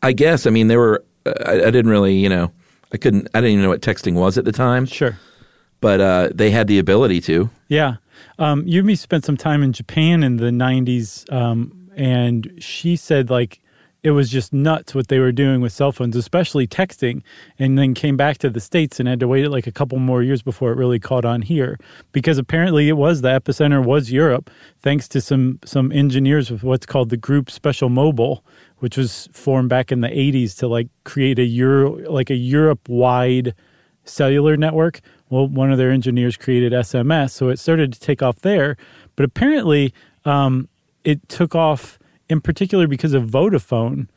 [0.02, 0.46] I guess.
[0.46, 2.52] I mean, there were, I, I didn't really, you know,
[2.92, 5.18] I couldn't, I didn't even know what texting was at the time, Sure.
[5.80, 7.50] but uh, they had the ability to.
[7.68, 7.96] Yeah.
[8.38, 13.60] Um, Yumi spent some time in Japan in the 90s, um, and she said, like,
[14.04, 17.20] it was just nuts what they were doing with cell phones, especially texting,
[17.58, 20.22] and then came back to the States and had to wait like a couple more
[20.22, 21.76] years before it really caught on here.
[22.12, 26.86] Because apparently it was the epicenter was Europe, thanks to some some engineers with what's
[26.86, 28.44] called the Group Special Mobile,
[28.78, 32.88] which was formed back in the 80s to like create a Euro like a Europe
[32.88, 33.54] wide
[34.04, 35.00] cellular network.
[35.30, 38.76] Well, one of their engineers created SMS, so it started to take off there.
[39.16, 39.92] But apparently,
[40.24, 40.68] um,
[41.04, 44.08] it took off in particular because of Vodafone,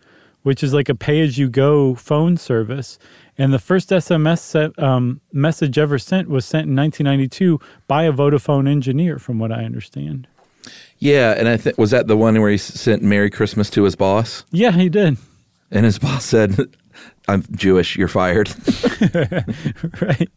[0.43, 2.97] which is like a pay-as-you-go phone service.
[3.37, 8.13] And the first SMS set, um, message ever sent was sent in 1992 by a
[8.13, 10.27] Vodafone engineer, from what I understand.
[10.99, 11.33] Yeah.
[11.37, 14.45] And I think, was that the one where he sent Merry Christmas to his boss?
[14.51, 15.17] Yeah, he did.
[15.71, 16.57] And his boss said,
[17.27, 18.49] I'm Jewish, you're fired.
[20.01, 20.29] right.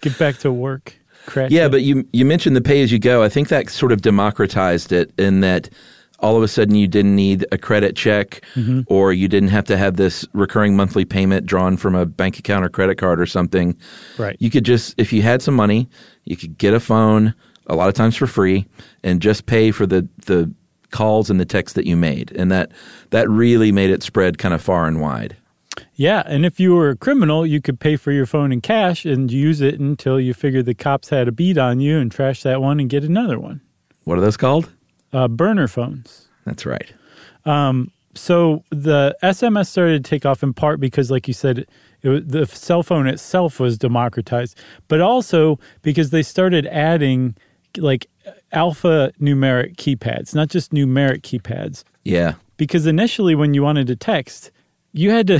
[0.00, 0.94] Get back to work.
[1.26, 1.70] Crash Yeah, it.
[1.70, 3.22] but you you mentioned the pay as you go.
[3.22, 5.68] I think that sort of democratized it in that
[6.20, 8.80] all of a sudden you didn't need a credit check Mm-hmm.
[8.86, 12.64] or you didn't have to have this recurring monthly payment drawn from a bank account
[12.64, 13.76] or credit card or something.
[14.16, 14.36] Right.
[14.40, 15.88] You could just if you had some money,
[16.24, 17.34] you could get a phone
[17.68, 18.66] a lot of times for free
[19.02, 20.52] and just pay for the the
[20.90, 22.32] calls and the texts that you made.
[22.32, 22.72] And that
[23.10, 25.36] that really made it spread kind of far and wide.
[25.94, 29.04] Yeah, and if you were a criminal, you could pay for your phone in cash
[29.04, 32.42] and use it until you figured the cops had a beat on you and trash
[32.42, 33.60] that one and get another one.
[34.04, 34.72] What are those called?
[35.12, 36.28] Uh, burner phones.
[36.44, 36.92] That's right.
[38.14, 41.66] So the SMS started to take off in part because, like you said,
[42.02, 47.36] it was, the cell phone itself was democratized, but also because they started adding
[47.80, 48.06] like
[48.52, 51.84] alpha numeric keypads, not just numeric keypads.
[52.04, 52.34] Yeah.
[52.56, 54.50] because initially when you wanted to text
[54.92, 55.38] you had to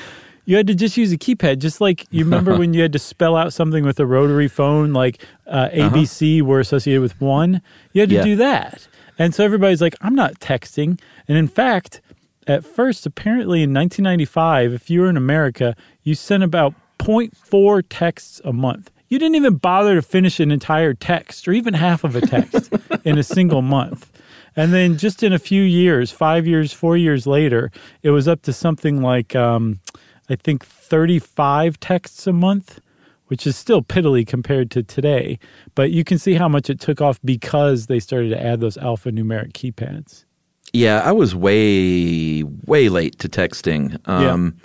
[0.46, 2.98] you had to just use a keypad just like you remember when you had to
[3.00, 7.60] spell out something with a rotary phone like uh, abc were associated with one
[7.92, 8.22] you had to Yeah.
[8.24, 8.86] do that
[9.18, 12.00] and so everybody's like i'm not texting and in fact
[12.46, 18.40] at first apparently in 1995 if you were in america you sent about 0.4 texts
[18.44, 22.14] a month you didn't even bother to finish an entire text or even half of
[22.14, 22.70] a text
[23.04, 24.10] in a single month
[24.56, 27.70] and then just in a few years, five years, four years later,
[28.02, 29.80] it was up to something like, um,
[30.28, 32.80] I think, 35 texts a month,
[33.26, 35.38] which is still piddly compared to today.
[35.74, 38.76] But you can see how much it took off because they started to add those
[38.76, 40.24] alphanumeric keypads.
[40.72, 43.96] Yeah, I was way, way late to texting.
[44.08, 44.56] Um,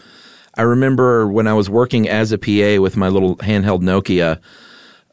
[0.60, 4.42] I remember when I was working as a PA with my little handheld Nokia,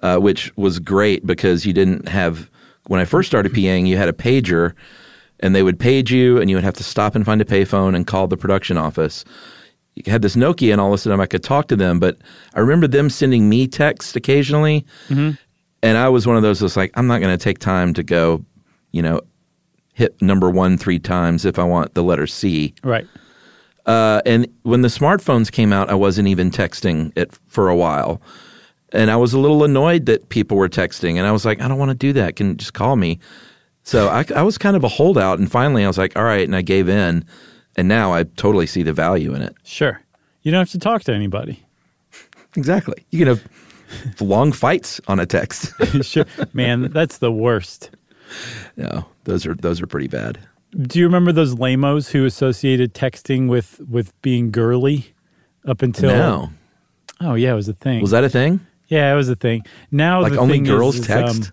[0.02, 2.50] uh, which was great because you didn't have,
[2.88, 4.72] when I first started PAing, you had a pager
[5.38, 7.94] and they would page you and you would have to stop and find a payphone
[7.94, 9.24] and call the production office.
[9.94, 12.18] You had this Nokia and all of a sudden I could talk to them, but
[12.54, 14.84] I remember them sending me text occasionally.
[15.80, 18.02] And I was one of those that's like, I'm not going to take time to
[18.02, 18.44] go,
[18.90, 19.20] you know,
[19.94, 22.74] hit number one three times if I want the letter C.
[22.82, 23.06] Right.
[23.86, 28.20] Uh, and when the smartphones came out, I wasn't even texting it for a while.
[28.92, 31.16] And I was a little annoyed that people were texting.
[31.16, 32.36] And I was like, I don't want to do that.
[32.36, 33.18] Can you just call me?
[33.82, 35.38] So I, I was kind of a holdout.
[35.38, 36.44] And finally, I was like, all right.
[36.44, 37.24] And I gave in.
[37.76, 39.54] And now I totally see the value in it.
[39.62, 40.00] Sure.
[40.42, 41.62] You don't have to talk to anybody.
[42.56, 43.04] Exactly.
[43.10, 43.46] You can have
[44.20, 45.72] long fights on a text.
[46.02, 46.24] sure.
[46.52, 47.90] Man, that's the worst.
[48.76, 50.38] no, those are those are pretty bad.
[50.80, 55.14] Do you remember those lamos who associated texting with, with being girly
[55.66, 56.10] up until.
[56.10, 56.50] no,
[57.20, 58.02] Oh, yeah, it was a thing.
[58.02, 58.60] was that a thing?
[58.88, 59.64] Yeah, it was a thing.
[59.90, 61.42] Now Like the only thing is- girls is, text?
[61.44, 61.48] um,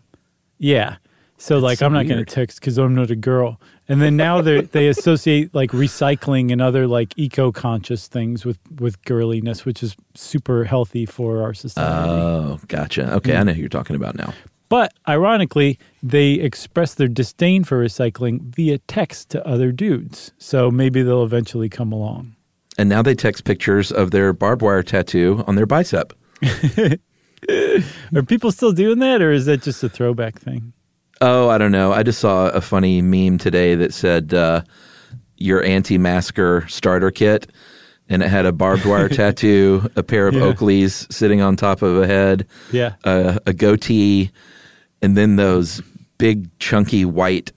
[0.59, 0.97] yeah.
[1.37, 2.27] So like so I'm not going weird.
[2.27, 3.59] to text because I'm not a girl.
[3.89, 8.59] And then now they they associate like recycling and other like eco conscious things with
[8.79, 12.09] with girliness, which is super healthy for our society.
[12.11, 13.13] Oh, gotcha.
[13.15, 14.33] Okay, I know who you're talking about now.
[14.73, 20.31] But ironically, they express their disdain for recycling via text to other dudes.
[20.39, 22.35] So maybe they'll eventually come along.
[22.79, 26.13] And now they text pictures of their barbed wire tattoo on their bicep.
[28.15, 30.73] Are people still doing that, or is that just a throwback thing?
[31.21, 31.91] Oh, I don't know.
[31.93, 34.63] I just saw a funny meme today that said uh,
[35.37, 37.47] your anti-masker starter kit,
[38.09, 40.41] and it had a barbed wire tattoo, a pair of Yeah.
[40.41, 42.95] Oakleys sitting on top of a head, Yeah.
[43.03, 44.31] a, a goatee,
[45.03, 45.81] and then those
[46.17, 47.51] big chunky white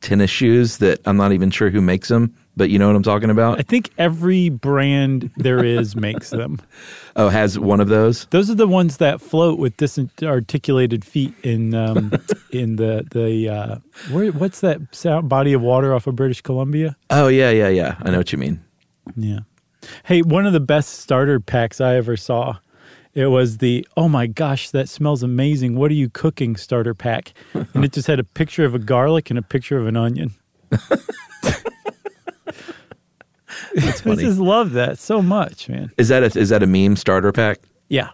[0.00, 3.02] tennis shoes that I'm not even sure who makes them, but you know what I'm
[3.02, 3.58] talking about?
[3.58, 6.60] I think every brand there is makes them.
[7.18, 8.26] Oh, has one of those?
[8.26, 12.12] Those are the ones that float with disarticulated feet in um,
[12.50, 13.76] in the the uh,
[14.10, 16.94] where, what's that sound, body of water off of British Columbia?
[17.08, 17.96] Oh, yeah, yeah, yeah.
[18.00, 18.62] I know what you mean.
[19.16, 19.38] Yeah.
[20.04, 22.58] Hey, one of the best starter packs I ever saw.
[23.16, 25.74] It was the oh my gosh, that smells amazing.
[25.74, 27.32] What are you cooking starter pack?
[27.54, 30.34] And it just had a picture of a garlic and a picture of an onion.
[33.74, 35.92] That's I just love that so much, man.
[35.96, 37.60] Is that a, is that a meme starter pack?
[37.88, 38.10] Yeah.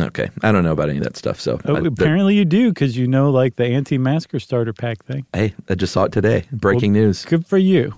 [0.00, 1.40] Okay, I don't know about any of that stuff.
[1.40, 5.04] So Oh, I- the- apparently you do because you know like the anti-masker starter pack
[5.04, 5.26] thing.
[5.32, 6.44] hey, I just saw it today.
[6.52, 7.24] Breaking news.
[7.24, 7.94] Good for you.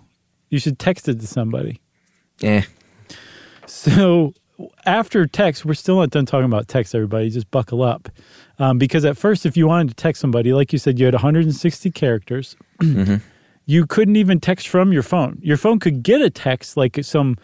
[0.51, 1.81] You should text it to somebody.
[2.41, 2.63] Yeah.
[3.67, 4.33] So
[4.85, 7.29] after text, we're still not done talking about text, everybody.
[7.31, 8.09] Just buckle up.
[8.59, 11.15] Um, because at first, if you wanted to text somebody, like you said, you had
[11.15, 12.57] 160 characters.
[13.67, 15.39] You couldn't even text from your phone.
[15.43, 17.37] Your phone could get a text like some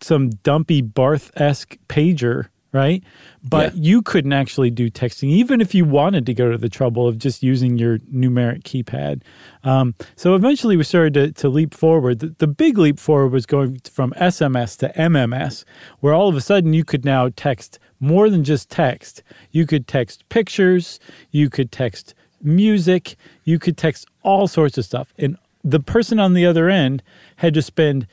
[0.00, 3.02] some dumpy Barth esque pager, right?
[3.42, 3.80] But Yeah.
[3.82, 7.18] you couldn't actually do texting, even if you wanted to go to the trouble of
[7.18, 9.22] just using your numeric keypad.
[9.64, 12.18] Um, so eventually, we started to, to leap forward.
[12.18, 15.64] The, the big leap forward was going from SMS to MMS,
[16.00, 19.22] where all of a sudden you could now text more than just text.
[19.50, 21.00] You could text pictures,
[21.30, 25.12] you could text music, you could text all sorts of stuff.
[25.18, 27.02] And the person on the other end
[27.36, 28.06] had to spend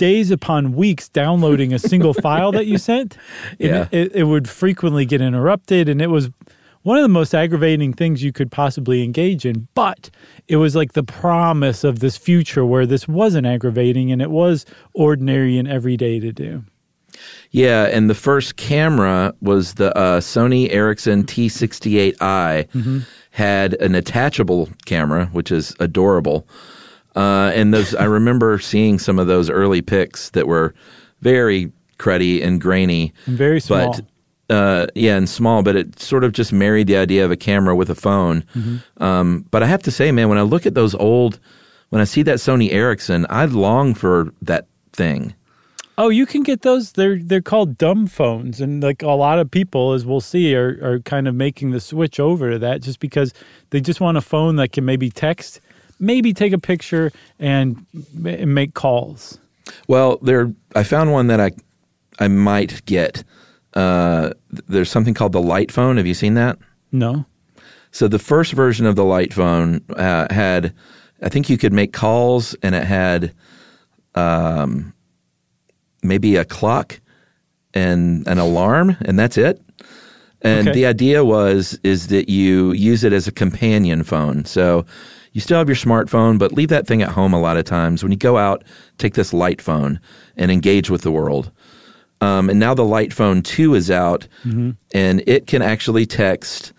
[0.00, 3.18] days upon weeks downloading a single file that you sent.
[3.58, 3.86] Yeah.
[3.92, 6.30] It, it would frequently get interrupted, and it was
[6.82, 9.68] one of the most aggravating things you could possibly engage in.
[9.74, 10.08] But
[10.48, 14.64] it was like the promise of this future where this wasn't aggravating and it was
[14.94, 16.64] ordinary and everyday to do.
[17.50, 23.04] Yeah, and the first camera was the uh, Sony Ericsson T68i.
[23.32, 26.48] Had an attachable camera, which is adorable.
[27.16, 30.74] Uh, and those, I remember seeing some of those early pics that were
[31.20, 33.92] very cruddy and grainy, And very small.
[34.48, 35.62] but uh, yeah, and small.
[35.62, 38.44] But it sort of just married the idea of a camera with a phone.
[38.98, 41.38] Um, but I have to say, man, when I look at those old,
[41.90, 45.34] when I see that Sony Ericsson, I long for that thing.
[45.98, 46.92] Oh, you can get those.
[46.92, 50.78] They're they're called dumb phones, and like a lot of people, as we'll see, are
[50.82, 53.34] are kind of making the switch over to that just because
[53.68, 55.60] they just want a phone that can maybe text,
[56.00, 59.38] maybe take a picture, and, ma- make calls.
[59.86, 61.52] Well, there I found one that I
[62.18, 63.22] I might get.
[63.74, 64.30] Uh,
[64.68, 65.96] there's something called the Light Phone.
[65.96, 66.58] Have you seen that?
[66.92, 67.24] No,
[67.92, 70.72] So the first version of the Light Phone uh, had,
[71.22, 73.32] I think you could make calls, and it had,
[74.16, 74.92] um,
[76.02, 77.00] maybe a clock
[77.74, 79.60] and an alarm, and that's it.
[80.42, 80.74] And Okay.
[80.80, 84.44] the idea was is that you use it as a companion phone.
[84.46, 84.84] So
[85.32, 88.02] you still have your smartphone, but leave that thing at home a lot of times.
[88.02, 88.64] When you go out,
[88.98, 90.00] take this light phone
[90.36, 91.50] and engage with the world.
[92.20, 94.26] Um, and now the light phone 2 is out,
[94.92, 96.72] and it can actually text,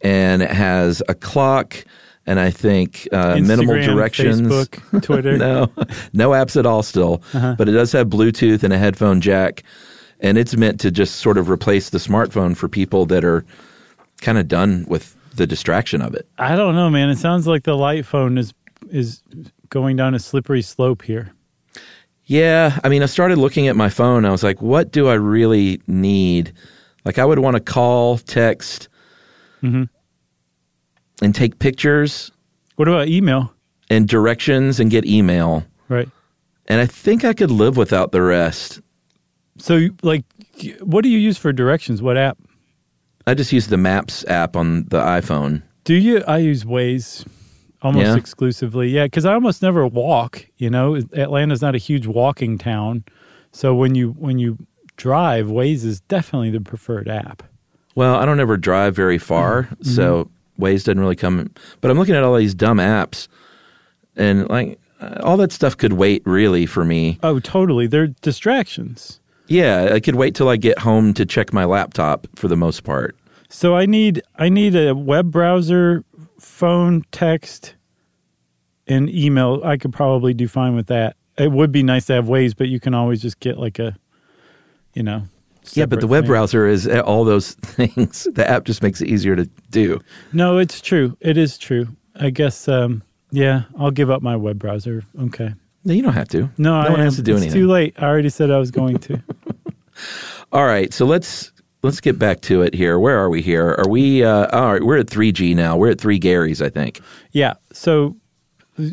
[0.00, 1.84] and it has a clock,
[2.26, 4.40] and I think uh, minimal Instagram, directions.
[4.40, 5.36] Facebook, Twitter.
[5.36, 5.70] no,
[6.12, 9.62] no apps at all still, but it does have Bluetooth and a headphone jack,
[10.18, 13.44] and it's meant to just sort of replace the smartphone for people that are
[14.22, 16.28] kind of done with the distraction of it.
[16.36, 17.08] I don't know, man.
[17.08, 18.52] It sounds like the light phone is
[18.90, 19.22] is
[19.70, 21.32] going down a slippery slope here.
[22.26, 24.26] Yeah, I mean, I started looking at my phone.
[24.26, 26.52] I was like, what do I really need?
[27.04, 28.88] Like, I would want to call, text,
[29.62, 29.84] mm-hmm.
[31.22, 32.30] and take pictures
[32.76, 33.54] What about email?
[33.88, 35.64] and directions and get email.
[35.88, 36.08] Right.
[36.68, 38.80] And I think I could live without the rest.
[39.58, 40.24] So, like,
[40.80, 42.02] what do you use for directions?
[42.02, 42.38] What app?
[43.30, 45.62] I just use the Maps app on the iPhone.
[45.84, 46.22] Do you?
[46.26, 47.24] I use Waze
[47.82, 48.16] almost Yeah?
[48.16, 48.88] exclusively.
[48.88, 50.46] Yeah, because I almost never walk.
[50.58, 53.04] You know, Atlanta's not a huge walking town,
[53.52, 54.58] so when you when you
[54.96, 57.42] drive, Waze is definitely the preferred app.
[57.94, 59.84] Well, I don't ever drive very far, Mm-hmm.
[59.84, 61.50] so Waze doesn't really come.
[61.80, 63.28] But I'm looking at all these dumb apps,
[64.16, 67.18] and like uh, all that stuff could wait really for me.
[67.22, 67.86] Oh, totally.
[67.86, 69.20] They're distractions.
[69.46, 72.84] Yeah, I could wait till I get home to check my laptop for the most
[72.84, 73.16] part.
[73.50, 76.04] So I need I need a web browser,
[76.38, 77.74] phone, text,
[78.86, 79.60] and email.
[79.64, 81.16] I could probably do fine with that.
[81.36, 83.96] It would be nice to have Waze, but you can always just get like a,
[84.94, 85.24] you know.
[85.72, 86.28] Yeah, but the web thing.
[86.28, 88.26] browser is all those things.
[88.32, 90.00] The app just makes it easier to do.
[90.32, 91.16] No, it's true.
[91.20, 91.88] It is true.
[92.14, 92.68] I guess.
[92.68, 95.02] Um, yeah, I'll give up my web browser.
[95.20, 95.54] Okay.
[95.84, 96.42] No, you don't have to.
[96.56, 97.04] No, no I one am.
[97.06, 97.60] has to do it's anything.
[97.60, 97.94] too late.
[97.98, 99.22] I already said I was going to.
[100.52, 101.52] All right, so let's
[101.82, 102.98] let's get back to it here.
[102.98, 103.74] Where are we here?
[103.78, 104.24] Are we?
[104.24, 105.76] Uh, all right, we're at 3G now.
[105.76, 107.00] We're at three Garys, I think.
[107.32, 107.54] yeah.
[107.72, 108.16] So,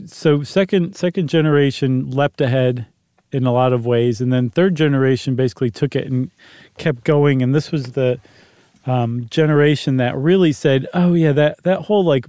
[0.05, 2.87] so second second generation leapt ahead
[3.31, 4.21] in a lot of ways.
[4.21, 6.31] And then third generation basically took it and
[6.77, 7.41] kept going.
[7.41, 8.19] And this was the
[8.85, 12.25] um, generation that really said, "Oh yeah, that that whole like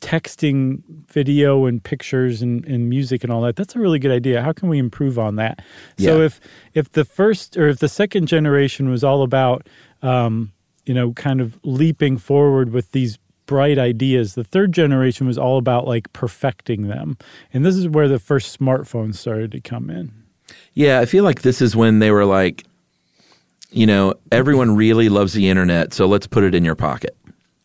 [0.00, 4.40] texting video and pictures and, and music and all that that's a really good idea
[4.40, 5.60] how can we improve on that
[5.98, 6.40] so if
[6.72, 9.66] if the first or if the second generation was all about
[10.02, 10.52] um,
[10.84, 15.58] you know kind of leaping forward with these bright ideas the third generation was all
[15.58, 17.18] about like perfecting them
[17.52, 20.12] and this is where the first smartphones started to come in
[20.74, 22.64] Yeah, I feel like this is when they were like,
[23.70, 27.16] you know, everyone really loves the internet, so let's put it in your pocket.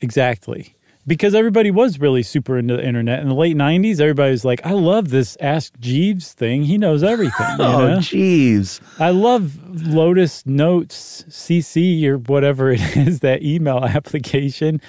[0.02, 0.76] Exactly.
[1.08, 4.02] Because everybody was really super into the internet in the late '90s.
[4.02, 6.64] Everybody was like, "I love this Ask Jeeves thing.
[6.64, 7.98] He knows everything." You Oh, know?
[8.00, 8.82] jeez.
[9.00, 9.54] I love
[9.88, 14.82] Lotus Notes CC or whatever it is that email application.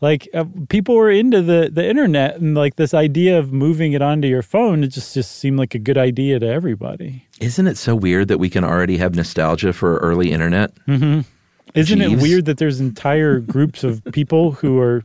[0.00, 4.02] Like uh, people were into the the internet and like this idea of moving it
[4.02, 4.82] onto your phone.
[4.82, 7.26] It just just seemed like a good idea to everybody.
[7.40, 10.72] Isn't it so weird that we can already have nostalgia for early internet?
[10.88, 15.04] Isn't it weird that there's entire groups of people who are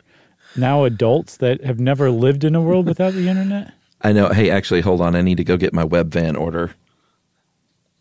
[0.57, 3.73] now adults that have never lived in a world without the internet?
[4.01, 4.29] I know.
[4.29, 5.15] Hey, actually, hold on.
[5.15, 6.75] I need to go get my Webvan order.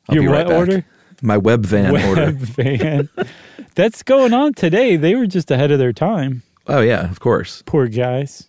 [0.08, 0.58] I'll Your right what back.
[0.58, 0.84] order?
[1.22, 2.32] My Webvan Web order.
[2.36, 3.08] van.
[3.74, 4.96] That's going on today.
[4.96, 6.42] They were just ahead of their time.
[6.66, 7.62] Oh yeah, of course.
[7.66, 8.48] Poor guys.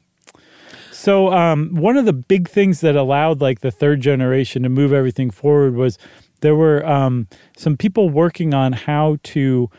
[0.92, 4.92] So um, one of the big things that allowed like the third generation to move
[4.92, 5.98] everything forward was
[6.42, 9.70] there were um, some people working on how to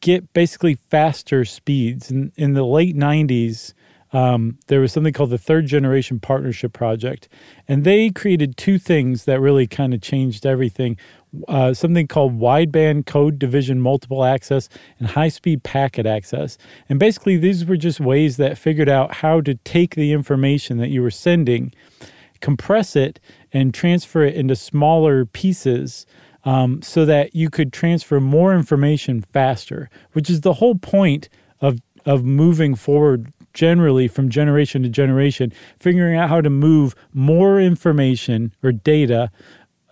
[0.00, 2.10] get basically faster speeds.
[2.10, 3.74] In, in the late '90s,
[4.12, 7.28] um, there was something called the Third Generation Partnership Project,
[7.68, 10.96] and they created two things that really kind of changed everything.
[11.46, 16.58] Uh, something called wideband code division multiple access and high speed packet access.
[16.88, 20.88] And basically, these were just ways that figured out how to take the information that
[20.88, 21.72] you were sending,
[22.40, 23.20] compress it,
[23.52, 26.04] and transfer it into smaller pieces
[26.44, 31.28] um, so that you could transfer more information faster, which is the whole point
[31.60, 37.60] of, of moving forward generally from generation to generation, figuring out how to move more
[37.60, 39.30] information or data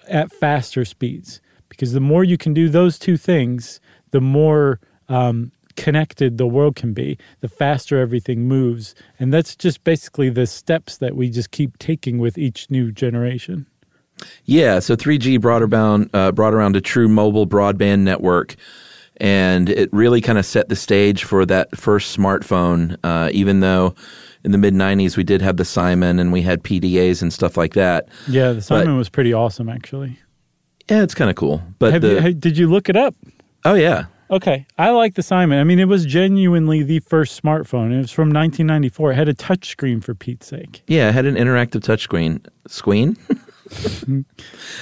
[0.08, 1.40] at faster speeds.
[1.68, 3.80] Because the more you can do those two things,
[4.10, 8.94] the more um, connected the world can be, the faster everything moves.
[9.18, 13.66] And that's just basically the steps that we just keep taking with each new generation.
[14.44, 18.56] Yeah, so 3G brought around uh, brought around a true mobile broadband network,
[19.18, 22.96] and it really kind of set the stage for that first smartphone.
[23.04, 23.94] Uh, even though
[24.44, 27.56] in the mid 90s we did have the Simon and we had PDAs and stuff
[27.56, 28.08] like that.
[28.28, 30.18] Yeah, the Simon was pretty awesome, actually.
[30.88, 31.62] Yeah, it's kind of cool.
[31.78, 33.14] But Have the you, did you look it up?
[33.64, 35.58] oh yeah, Okay, I like the Simon.
[35.58, 37.94] I mean, it was genuinely the first smartphone.
[37.94, 39.12] It was from 1994.
[39.12, 40.82] It had a touchscreen for Pete's sake.
[40.86, 42.46] yeah, it had an interactive touchscreen.
[42.66, 43.16] Screen.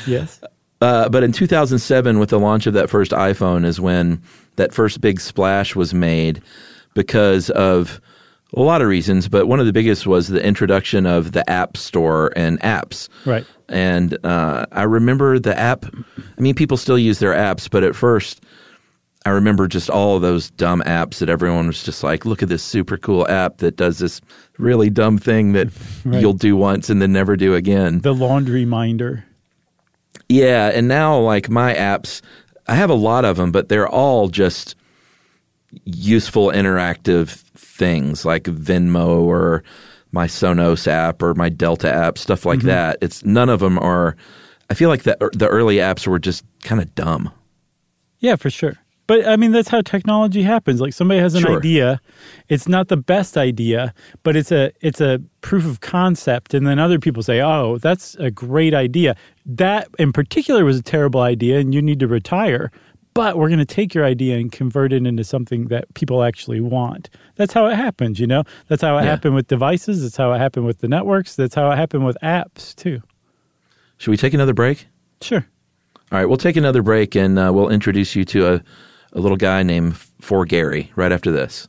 [0.07, 0.41] Yes.
[0.80, 4.22] Uh, but in 2007, with the launch of that first iPhone, is when
[4.57, 6.43] that first big splash was made
[6.95, 8.01] because of
[8.55, 9.28] a lot of reasons.
[9.28, 13.09] But one of the biggest was the introduction of the App Store and apps.
[13.24, 13.47] Right.
[13.68, 15.87] And uh, I remember the app.
[15.87, 18.45] I mean, people still use their apps, but at first,
[19.26, 22.48] I remember just all of those dumb apps that everyone was just like, "Look at
[22.48, 24.20] this super cool app that does this
[24.56, 25.66] really dumb thing that
[26.04, 26.20] Right.
[26.20, 29.24] you'll do once and then never do again." The laundry minder.
[30.28, 32.22] Yeah, and now like my apps,
[32.68, 34.76] I have a lot of them, but they're all just
[35.84, 39.64] useful interactive things like Venmo or
[40.12, 42.68] my Sonos app or my Delta app, stuff like mm-hmm.
[42.68, 42.98] that.
[43.02, 44.14] It's none of them are.
[44.70, 47.32] I feel like the the early apps were just kind of dumb.
[48.20, 48.78] Yeah, for sure.
[49.07, 50.80] But I mean, that's how technology happens.
[50.80, 51.59] Like somebody has an Sure.
[51.59, 52.00] idea,
[52.48, 53.94] it's not the best idea,
[54.24, 58.14] but it's a it's a proof of concept, and then other people say, "Oh, that's
[58.16, 62.70] a great idea." That in particular was a terrible idea, and you need to retire.
[63.14, 66.61] But we're going to take your idea and convert it into something that people actually
[66.61, 67.09] want.
[67.36, 68.42] That's how it happens, you know.
[68.68, 69.11] That's how it Yeah.
[69.11, 70.02] happened with devices.
[70.02, 71.34] That's how it happened with the networks.
[71.34, 73.00] That's how it happened with apps too.
[73.96, 74.88] Should we take another break?
[75.22, 75.46] Sure.
[76.12, 78.62] All right, we'll take another break and uh, we'll introduce you to a,
[79.16, 81.68] a little guy named For Gary right after this.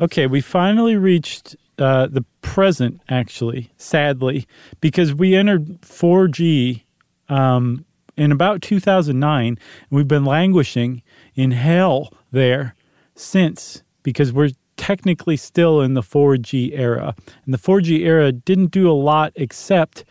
[0.00, 4.46] Okay, we finally reached uh, the present, actually, sadly,
[4.80, 6.82] because we entered 4G
[7.28, 7.84] um,
[8.16, 9.58] in about 2009, and
[9.90, 11.02] we've been languishing
[11.34, 12.74] in hell there
[13.14, 17.14] since because we're technically still in the 4G era.
[17.44, 20.04] And the 4G era didn't do a lot except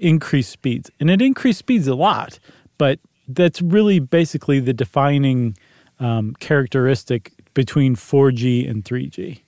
[0.00, 0.90] increase speeds.
[1.00, 2.38] And it increased speeds a lot,
[2.76, 5.56] but that's really basically the defining
[6.00, 9.43] um, characteristic between 4G and 3G.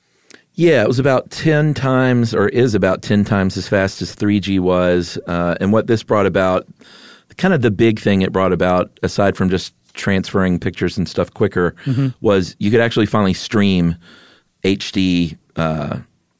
[0.57, 4.59] Yeah, it was about 10 times, or is about 10 times as fast as 3G
[4.59, 5.19] was.
[5.27, 6.67] Uh, and what this brought about,
[7.37, 11.33] kind of the big thing it brought about, aside from just transferring pictures and stuff
[11.35, 11.75] quicker,
[12.23, 13.97] was you could actually finally stream
[14.65, 15.99] HD, uh,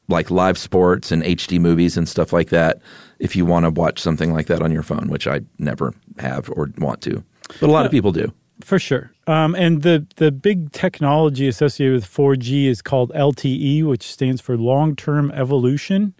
[0.09, 2.81] like live sports and HD movies and stuff like that
[3.19, 6.49] if you want to watch something like that on your phone, which I never have
[6.51, 7.23] or want to.
[7.59, 8.33] But a lot of people do.
[8.61, 9.11] For sure.
[9.27, 14.57] Um, and the, the big technology associated with 4G is called LTE, which stands for
[14.57, 16.13] long term evolution.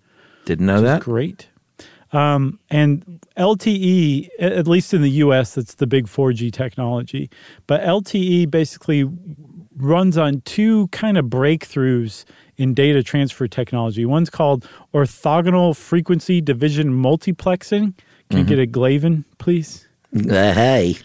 [0.46, 1.02] Didn't know that?
[1.02, 1.50] Great.
[2.14, 7.30] Um, and LTE, at least in the US, that's the big 4G technology.
[7.66, 9.10] But LTE basically
[9.76, 12.26] runs on two kind of breakthroughs
[12.56, 14.06] in data transfer technology.
[14.06, 17.94] One's called orthogonal frequency division multiplexing.
[18.30, 19.88] Can you get a Glavin, please?
[20.16, 20.98] Uh, hey.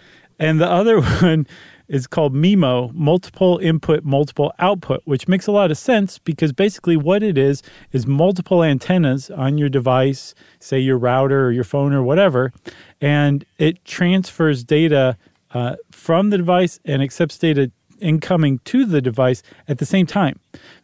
[0.43, 1.47] And the other one
[1.86, 6.97] is called MIMO, multiple input, multiple output, which makes a lot of sense because basically
[6.97, 7.62] what it is
[7.93, 12.53] is multiple antennas on your device, say your router or your phone or whatever,
[13.01, 15.16] and it transfers data
[15.55, 17.70] uh, from the device and accepts data
[18.01, 20.40] incoming to the device at the same time.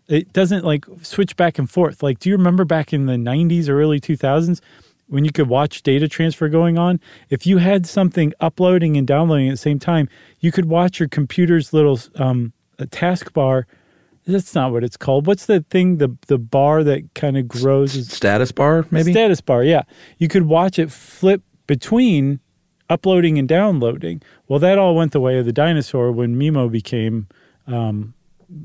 [0.07, 2.01] It doesn't like switch back and forth.
[2.01, 4.61] Like, do you remember back in the 90s or early 2000s?
[5.09, 7.01] When you could watch data transfer going on,
[7.31, 10.09] if you had something uploading and downloading at the same time,
[10.41, 13.65] you could watch your computer's little um, taskbar.
[14.27, 15.27] That's not what it's called.
[15.27, 15.97] What's the thing?
[15.97, 19.13] The the bar that kind of grows is Status bar, maybe?
[19.13, 19.65] status bar.
[19.65, 19.83] Yeah,
[20.19, 22.41] you could watch it flip between
[22.91, 24.21] uploading and downloading.
[24.47, 27.27] Well, that all went the way of the dinosaur when MIMO became
[27.67, 28.15] um,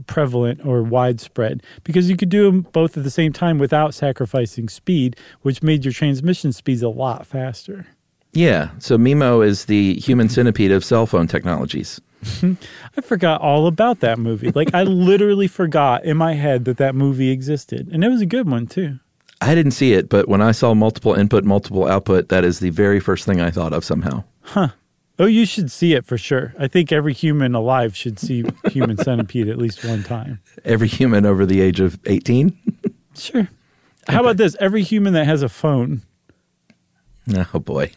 [0.08, 4.70] prevalent or widespread because you could do them both at the same time without sacrificing
[4.70, 7.88] speed, which made your transmission speeds a lot faster.
[8.34, 8.70] Yeah.
[8.80, 12.02] So MIMO is the human centipede of cell phone technologies.
[12.98, 14.52] I forgot all about that movie.
[14.52, 18.26] Like I literally forgot in my head that that movie existed, and it was a
[18.26, 19.00] good one too.
[19.42, 22.70] I didn't see it, but when I saw multiple input, multiple output, that is the
[22.70, 24.24] very first thing I thought of somehow.
[25.20, 26.54] Oh, you should see it for sure.
[26.58, 30.40] I think every human alive should see Human Centipede at least one time.
[30.66, 32.58] Every human over the age of 18?
[33.16, 33.48] Sure.
[34.08, 34.56] How about this?
[34.60, 36.02] Every human that has a phone.
[37.54, 37.92] Oh, boy.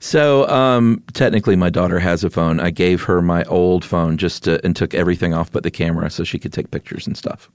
[0.00, 2.58] so, um, technically, my daughter has a phone.
[2.58, 6.10] I gave her my old phone just to, and took everything off but the camera
[6.10, 7.50] so she could take pictures and stuff.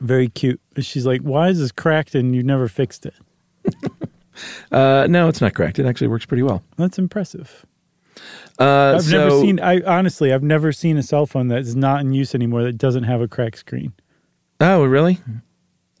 [0.00, 0.60] Very cute.
[0.78, 3.14] She's like, "Why is this cracked and you never fixed it?"
[4.70, 5.78] Uh, no, it's not cracked.
[5.78, 6.62] It actually works pretty well.
[6.76, 7.64] That's impressive.
[8.58, 9.60] Uh, I've so, never seen.
[9.60, 12.76] I honestly, I've never seen a cell phone that is not in use anymore that
[12.76, 13.92] doesn't have a cracked screen.
[14.60, 15.18] Oh, really?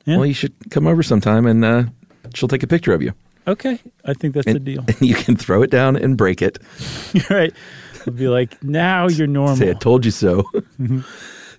[0.04, 0.16] Yeah.
[0.16, 1.84] Well, you should come over sometime and uh,
[2.34, 3.14] she'll take a picture of you.
[3.46, 4.84] Okay, I think that's the deal.
[4.86, 6.58] and you can throw it down and break it.
[7.30, 7.52] right?
[8.06, 9.56] I'll be like, now you're normal.
[9.56, 10.44] Say, I told you so.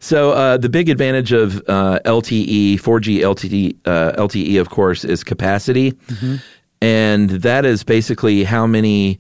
[0.03, 5.23] So uh, the big advantage of uh, LTE, 4G LTE, uh, LTE, of course, is
[5.23, 5.93] capacity,
[6.81, 9.19] and that is basically how many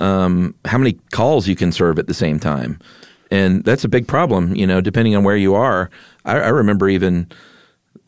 [0.00, 2.78] um, how many calls you can serve at the same time,
[3.30, 4.54] and that's a big problem.
[4.54, 5.90] You know, depending on where you are.
[6.24, 7.30] I, I remember even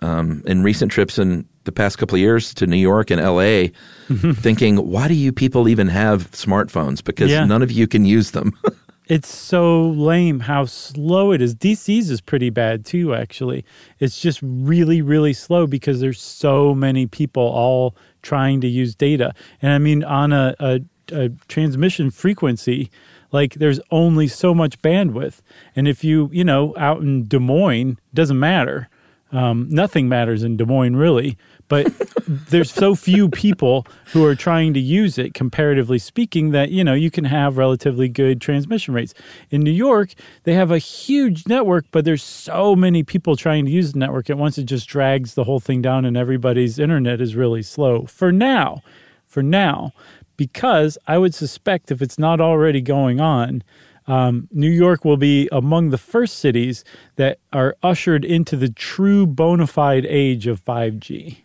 [0.01, 3.69] um, in recent trips in the past couple of years to New York and LA,
[4.35, 7.03] thinking, why do you people even have smartphones?
[7.05, 7.45] Because Yeah.
[7.45, 8.53] none of you can use them.
[9.09, 11.57] It's so lame how slow it is.
[11.57, 13.65] DC's is pretty bad too, actually.
[13.99, 19.35] It's just really, really slow because there's so many people all trying to use data.
[19.61, 20.81] And I mean, on a, a,
[21.13, 22.91] a transmission frequency,
[23.33, 25.41] like there's only so much bandwidth.
[25.75, 28.89] And if you, you know, out in Des Moines, doesn't matter.
[29.33, 31.39] Um, nothing matters in Des Moines, really.
[31.73, 31.91] But
[32.51, 36.93] there's so few people who are trying to use it, comparatively speaking, that you know
[36.93, 39.15] you can have relatively good transmission rates.
[39.49, 40.13] In New York,
[40.43, 44.29] they have a huge network, but there's so many people trying to use the network
[44.29, 44.59] at once.
[44.59, 48.83] It just drags the whole thing down, and everybody's internet is really slow for now.
[49.25, 49.93] For now,
[50.37, 53.65] because I would suspect if it's not already going on,
[54.07, 56.85] um, New York will be among the first cities
[57.17, 61.39] that are ushered into the true bona fide age of 5G.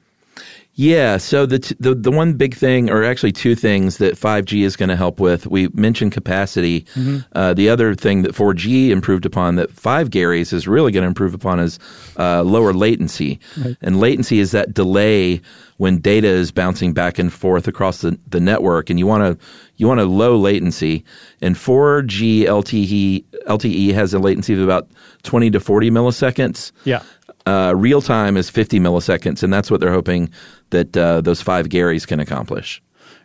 [0.77, 1.17] Yeah.
[1.17, 4.75] So the, t- the the one big thing, or actually two things that 5G is
[4.75, 6.81] going to help with, we mentioned capacity.
[6.93, 7.17] Mm-hmm.
[7.33, 11.07] Uh, the other thing that 4G improved upon that 5 Garys is really going to
[11.07, 11.79] improve upon is
[12.19, 13.39] uh, lower latency.
[13.57, 13.75] Right.
[13.81, 15.41] And latency is that delay
[15.77, 19.45] when data is bouncing back and forth across the, the network, and you want to
[19.77, 21.03] you want a low latency.
[21.41, 24.89] And 4G LTE LTE has a latency of about
[25.23, 26.71] 20 to 40 milliseconds.
[26.83, 27.01] Yeah.
[27.47, 30.29] Uh, real time is 50 milliseconds, and that's what they're hoping
[30.71, 32.81] that uh, those five Garys can accomplish.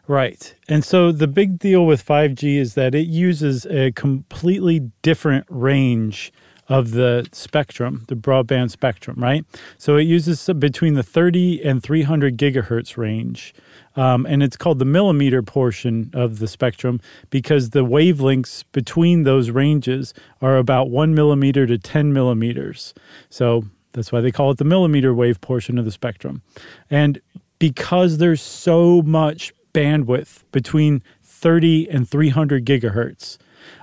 [0.06, 0.54] Right.
[0.68, 6.32] And so the big deal with 5G is that it uses a completely different range
[6.68, 9.44] of the spectrum, the broadband spectrum, right?
[9.76, 13.52] So it uses between the 30 and 300 gigahertz range.
[13.96, 17.00] Um, and it's called the millimeter portion of the spectrum
[17.30, 22.94] because the wavelengths between those ranges are about one millimeter to 10 millimeters.
[23.28, 26.42] So that's why they call it the millimeter wave portion of the spectrum.
[26.90, 27.20] And
[27.58, 33.38] because there's so much bandwidth between 30 and 300 gigahertz,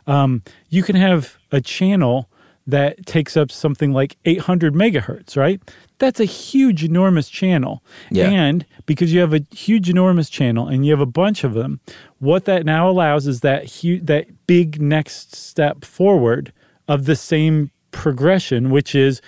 [0.08, 2.30] um, you can have a channel
[2.68, 5.60] that takes up something like 800 megahertz, right?
[5.98, 7.84] That's a huge, enormous channel.
[8.12, 8.30] Yeah.
[8.30, 11.80] And because you have a huge, enormous channel and you have a bunch of them,
[12.20, 16.54] what that now allows is that hu- that big next step forward
[16.88, 19.22] of the same progression, which is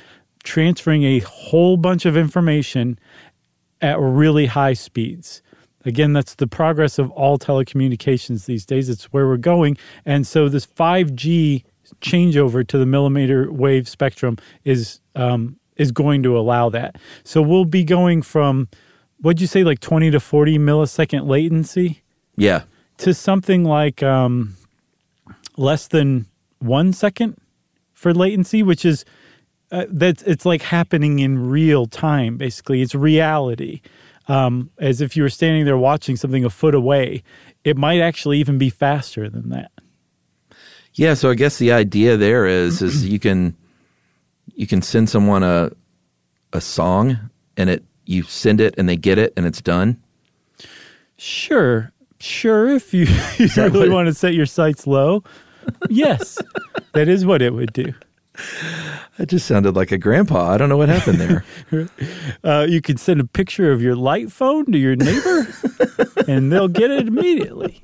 [0.44, 3.00] transferring a whole bunch of information
[3.82, 5.42] at really high speeds.
[5.86, 8.90] Again, that's the progress of all telecommunications these days.
[8.90, 9.78] It's where we're going.
[10.06, 11.64] And so this 5G
[12.02, 16.98] changeover to the millimeter wave spectrum is um, is going to allow that.
[17.24, 18.70] So we'll be going from
[19.22, 22.04] what'd you say, like 20 to 40 millisecond latency?
[22.36, 22.64] Yeah.
[23.00, 24.56] To something like um,
[25.58, 26.28] less than
[26.60, 27.38] one second
[27.94, 29.06] for latency, which is
[29.72, 32.38] uh, that's it's like happening in real time.
[32.38, 33.82] Basically, it's reality.
[34.28, 37.24] Um, as if you were standing there watching something a foot away.
[37.64, 39.72] It might actually even be faster than that.
[40.94, 43.56] Yeah, so I guess the idea there is is you can
[44.54, 45.72] you can send someone a
[46.54, 47.18] a song
[47.58, 50.02] and it you send it and they get it and it's done.
[51.18, 52.70] Sure, sure.
[52.70, 53.06] If you,
[53.38, 55.24] you really want to set your sights low,
[55.90, 56.38] yes,
[56.94, 57.94] that is what it would do.
[59.18, 60.52] That just sounded like a grandpa.
[60.52, 61.46] I don't know what happened there.
[62.44, 65.48] uh, you could send a picture of your light phone to your neighbor,
[66.28, 67.82] and they'll get it immediately.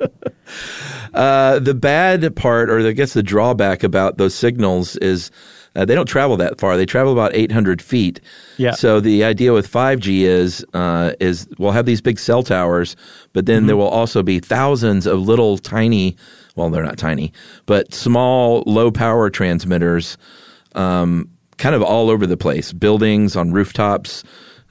[1.13, 5.31] Uh, the bad part, or I guess the drawback about those signals is
[5.77, 6.75] uh, they don't travel that far.
[6.75, 8.19] They travel about 800 feet.
[8.57, 8.71] Yeah.
[8.71, 12.95] So the idea with 5G is uh, is we'll have these big cell towers,
[13.33, 13.67] but then mm-hmm.
[13.67, 16.17] there will also be thousands of little tiny,
[16.57, 17.31] well, they're not tiny,
[17.65, 20.17] but small low power transmitters,
[20.75, 24.23] um, kind of all over the place, buildings on rooftops.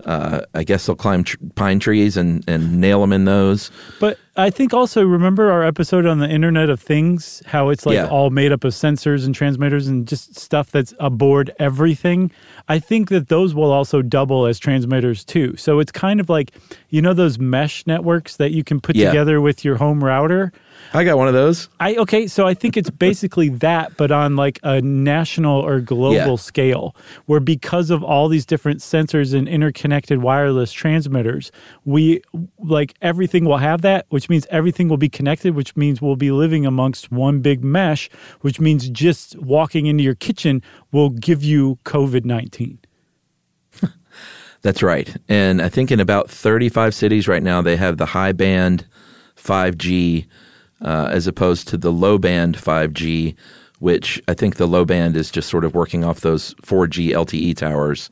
[0.04, 3.70] Uh, I guess they'll climb tr- pine trees and, and nail them in those.
[3.98, 7.94] But I think also remember our episode on the Internet of Things, how it's like
[7.94, 8.06] yeah.
[8.08, 12.30] all made up of sensors and transmitters and just stuff that's aboard everything.
[12.68, 15.56] I think that those will also double as transmitters too.
[15.56, 16.52] So it's kind of like
[16.90, 19.08] you know those mesh networks that you can put yeah.
[19.08, 20.52] together with your home router.
[20.92, 21.68] I got one of those.
[21.80, 26.16] I okay, so I think it's basically that, but on like a national or global
[26.16, 26.36] yeah.
[26.36, 31.50] scale, where because of all these different sensors and interconnected wireless transmitters,
[31.84, 32.22] we
[32.58, 36.30] like everything will have that, which means everything will be connected, which means we'll be
[36.30, 38.08] living amongst one big mesh,
[38.40, 40.62] which means just walking into your kitchen
[40.92, 42.78] will give you COVID nineteen.
[44.62, 45.16] That's right.
[45.28, 48.84] And I think in about 35 cities right now, they have the high band
[49.36, 50.26] 5G
[50.80, 53.34] uh, as opposed to the low band 5G,
[53.78, 57.56] which I think the low band is just sort of working off those 4G LTE
[57.56, 58.10] towers,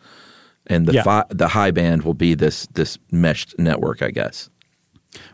[0.67, 1.03] and the yeah.
[1.03, 4.51] fi- the high band will be this this meshed network, I guess.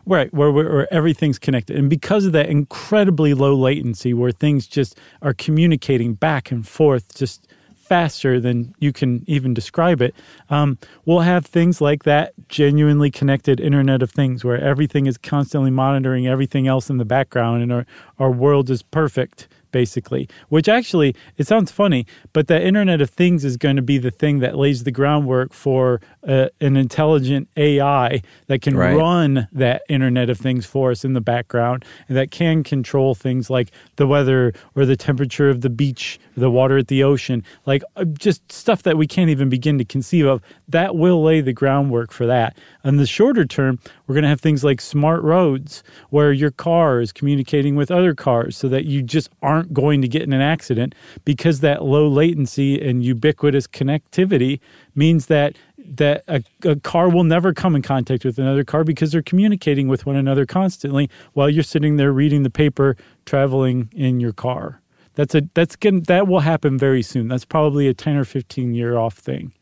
[0.05, 1.75] Right, where, where everything's connected.
[1.75, 7.15] And because of that incredibly low latency, where things just are communicating back and forth
[7.15, 7.47] just
[7.91, 10.15] faster than you can even describe it.
[10.49, 15.71] Um, we'll have things like that genuinely connected Internet of Things where everything is constantly
[15.71, 17.85] monitoring everything else in the background and our,
[18.17, 20.29] our world is perfect basically.
[20.49, 24.11] Which actually, it sounds funny, but the Internet of Things is going to be the
[24.11, 28.95] thing that lays the groundwork for uh, an intelligent AI that can right.
[28.95, 33.49] run that Internet of Things for us in the background and that can control things
[33.49, 37.83] like the weather or the temperature of the beach the water at the ocean, like
[37.95, 40.41] uh, just stuff that we can't even begin to conceive of.
[40.67, 42.57] That will lay the groundwork for that.
[42.83, 47.01] In the shorter term, we're going to have things like smart roads where your car
[47.01, 50.41] is communicating with other cars so that you just aren't going to get in an
[50.41, 54.59] accident because that low latency and ubiquitous connectivity
[54.95, 59.11] means that that a, a, car will never come in contact with another car because
[59.11, 64.19] they're communicating with one another constantly while you're sitting there reading the paper traveling in
[64.19, 64.80] your car
[65.21, 67.27] that's a that's going that will happen very soon.
[67.27, 69.53] That's probably a 10 or 15 year off thing.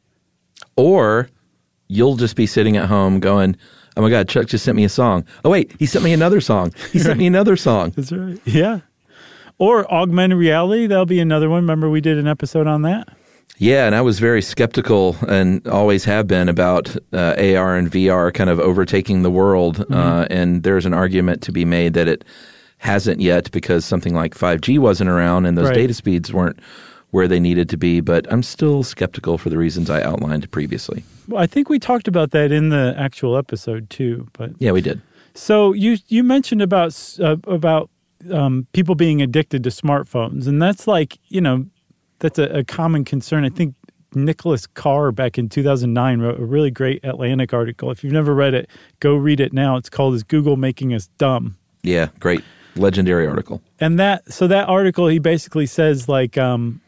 [0.78, 1.30] Or
[1.89, 3.57] you'll just be sitting at home going
[3.97, 5.26] oh my god chuck just sent me a song.
[5.43, 6.74] Oh wait he sent me another song.
[6.93, 7.91] He sent me another song.
[7.93, 8.39] That's right.
[8.45, 8.80] Yeah.
[9.57, 11.64] Or augmented reality that'll be another one.
[11.64, 13.10] Remember we did an episode on that?
[13.57, 18.34] Yeah, and I was very skeptical and always have been about uh, AR and VR
[18.34, 19.80] kind of overtaking the world.
[19.80, 19.93] Mm-hmm.
[19.93, 22.24] Uh, and there's an argument to be made that it
[22.80, 25.76] hasn't yet because something like 5G wasn't around and those right.
[25.76, 26.60] data speeds weren't
[27.12, 28.02] where they needed to be.
[28.02, 31.04] But I'm still skeptical for the reasons I outlined previously.
[31.28, 34.28] Well, I think we talked about that in the actual episode too.
[34.34, 35.02] But yeah, we did.
[35.36, 37.90] So you you mentioned about uh, about
[38.32, 41.66] um, people being addicted to smartphones, and that's like you know
[42.20, 43.46] that's a, a common concern.
[43.46, 43.76] I think
[44.14, 47.92] Nicholas Carr back in 2009 wrote a really great Atlantic article.
[47.92, 48.70] If you've never read it,
[49.00, 49.78] go read it now.
[49.78, 52.44] It's called "Is Google Making Us Dumb?" Yeah, great,
[52.76, 53.61] legendary article.
[53.80, 56.82] And that so that article he basically says like um,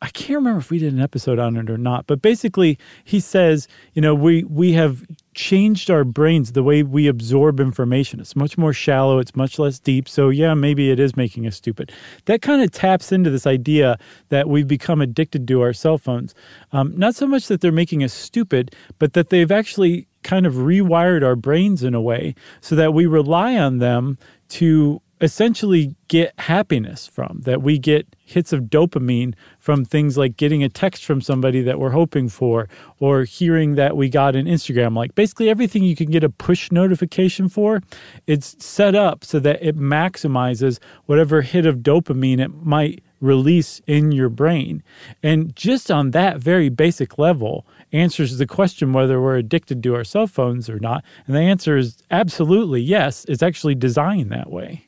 [0.00, 3.18] I can't remember if we did an episode on it or not, but basically he
[3.18, 5.04] says, you know, we we have
[5.34, 8.20] changed our brains the way we absorb information.
[8.20, 10.08] It's much more shallow, it's much less deep.
[10.08, 11.90] So yeah, maybe it is making us stupid.
[12.26, 13.98] That kind of taps into this idea
[14.28, 16.32] that we've become addicted to our cell phones.
[16.72, 20.54] Um, not so much that they're making us stupid, but that they've actually kind of
[20.54, 26.38] rewired our brains in a way so that we rely on them to essentially get
[26.38, 31.20] happiness from, that we get hits of dopamine from things like getting a text from
[31.20, 35.14] somebody that we're hoping for or hearing that we got an Instagram like.
[35.14, 37.82] Basically, everything you can get a push notification for,
[38.26, 44.12] it's set up so that it maximizes whatever hit of dopamine it might release in
[44.12, 44.82] your brain.
[45.22, 50.04] And just on that very basic level, answers the question whether we're addicted to our
[50.04, 51.04] cell phones or not.
[51.26, 53.24] And the answer is absolutely yes.
[53.28, 54.87] It's actually designed that way.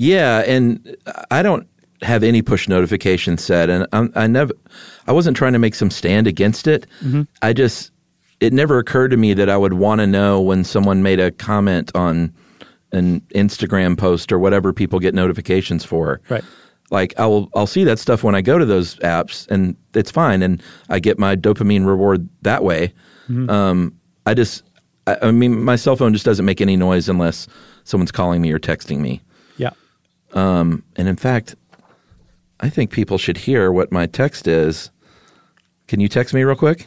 [0.00, 0.96] Yeah, and
[1.30, 1.68] I don't
[2.00, 4.54] have any push notifications set, and I'm, i never,
[5.06, 6.86] I wasn't trying to make some stand against it.
[7.02, 7.22] Mm-hmm.
[7.42, 7.90] I just,
[8.40, 11.30] it never occurred to me that I would want to know when someone made a
[11.30, 12.32] comment on
[12.92, 16.22] an Instagram post or whatever people get notifications for.
[16.30, 16.44] Right.
[16.90, 20.42] Like I'll I'll see that stuff when I go to those apps, and it's fine,
[20.42, 22.94] and I get my dopamine reward that way.
[23.28, 23.50] Mm-hmm.
[23.50, 23.94] Um,
[24.24, 24.62] I just,
[25.06, 27.48] I, I mean, my cell phone just doesn't make any noise unless
[27.84, 29.20] someone's calling me or texting me.
[30.32, 31.54] Um, and in fact,
[32.60, 34.90] I think people should hear what my text is.
[35.88, 36.86] Can you text me real quick?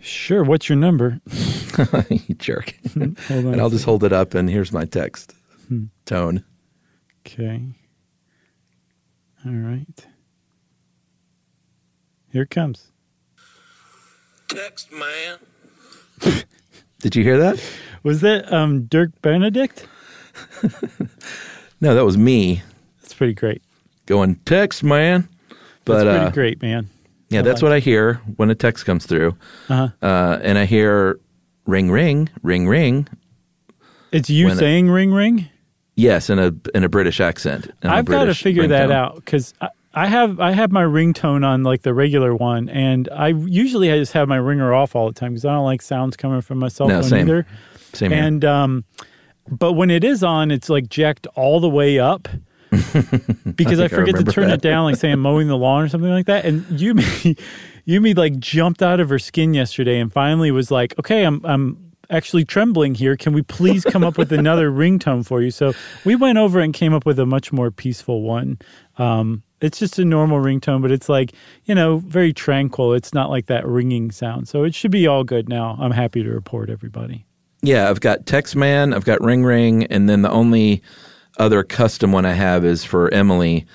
[0.00, 0.42] Sure.
[0.42, 1.20] What's your number?
[2.10, 2.74] you jerk.
[2.94, 5.34] and I'll just hold it up, and here's my text
[5.68, 5.84] hmm.
[6.06, 6.44] tone.
[7.26, 7.62] Okay.
[9.44, 10.06] All right.
[12.32, 12.92] Here it comes.
[14.48, 15.38] Text man.
[17.00, 17.62] Did you hear that?
[18.02, 19.86] Was that um, Dirk Benedict?
[21.80, 22.62] No, that was me.
[23.02, 23.62] That's pretty great.
[24.06, 25.28] Going text, man.
[25.84, 26.90] But that's pretty uh, great, man.
[27.30, 27.72] Yeah, that's what.
[27.72, 29.36] I hear when a text comes through.
[29.68, 29.88] Uh-huh.
[30.02, 31.18] Uh, and I hear
[31.64, 33.08] ring, ring, ring, ring.
[34.12, 35.48] It's you saying ring, ring.
[35.94, 37.70] Yes, in a in a British accent.
[37.82, 38.68] I've got to figure ringtone.
[38.68, 42.68] that out because I, I, have I have my ringtone on like the regular one,
[42.68, 45.64] and I usually I just have my ringer off all the time because I don't
[45.64, 47.28] like sounds coming from my cell no, phone same.
[47.28, 47.46] either.
[47.92, 48.12] Same.
[48.12, 48.84] And um,
[49.50, 52.28] but when it is on, it's like jacked all the way up.
[53.56, 54.54] because I, I forget I to turn that.
[54.54, 56.44] it down, like say I'm mowing the lawn or something like that.
[56.44, 57.36] And Yumi,
[57.86, 61.92] Yumi like jumped out of her skin yesterday and finally was like, "Okay, I'm I'm
[62.10, 63.16] actually trembling here.
[63.16, 65.72] Can we please come up with another ringtone for you?" So
[66.04, 68.58] we went over and came up with a much more peaceful one.
[68.98, 71.32] Um, it's just a normal ringtone, but it's like
[71.64, 72.94] you know very tranquil.
[72.94, 75.76] It's not like that ringing sound, so it should be all good now.
[75.80, 77.26] I'm happy to report everybody.
[77.62, 80.82] Yeah, I've got TextMan, I've got Ring Ring, and then the only
[81.38, 83.66] other custom one I have is for Emily.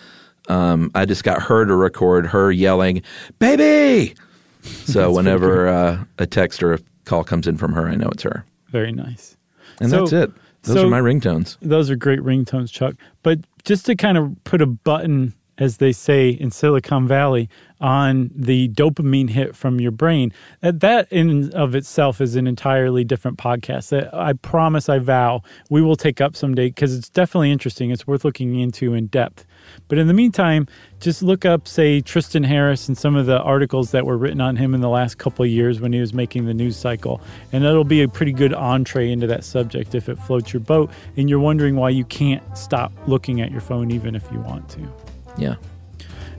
[0.47, 3.01] Um, I just got her to record her yelling,
[3.39, 4.15] "Baby!"
[4.63, 8.23] So whenever uh, a text or a call comes in from her, I know it's
[8.23, 8.45] her.
[8.69, 9.37] Very nice.
[9.79, 10.31] And so, that's it.
[10.63, 11.57] Those so are my ringtones.
[11.61, 12.95] Those are great ringtones, Chuck.
[13.23, 17.49] But just to kind of put a button as they say in Silicon Valley,
[17.85, 20.33] on the dopamine hit from your brain.
[20.61, 25.43] That, that in of itself is an entirely different podcast that I promise, I vow,
[25.69, 27.91] we will take up someday because it's definitely interesting.
[27.91, 29.45] It's worth looking into in depth.
[29.87, 30.67] But in the meantime,
[30.99, 34.55] just look up, say, Tristan Harris and some of the articles that were written on
[34.55, 37.21] him in the last couple years when he was making the news cycle.
[37.51, 40.89] And that'll be a pretty good entree into that subject if it floats your boat
[41.17, 44.69] and you're wondering why you can't stop looking at your phone even if you want
[44.69, 44.91] to.
[45.37, 45.55] Yeah.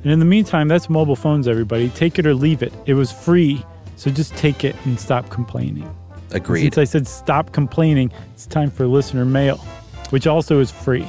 [0.07, 1.89] And in the meantime, that's mobile phones, everybody.
[1.89, 2.73] Take it or leave it.
[2.87, 5.93] It was free, so just take it and stop complaining.
[6.31, 6.61] Agreed.
[6.61, 9.57] Since I said stop complaining, it's time for listener mail,
[10.11, 11.03] which also is free.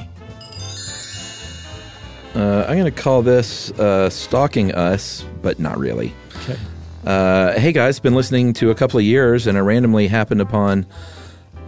[2.34, 6.12] Uh, I'm going to call this uh, Stalking Us, but not really.
[6.42, 6.58] Okay.
[7.06, 10.84] Uh, hey guys, been listening to a couple of years, and I randomly happened upon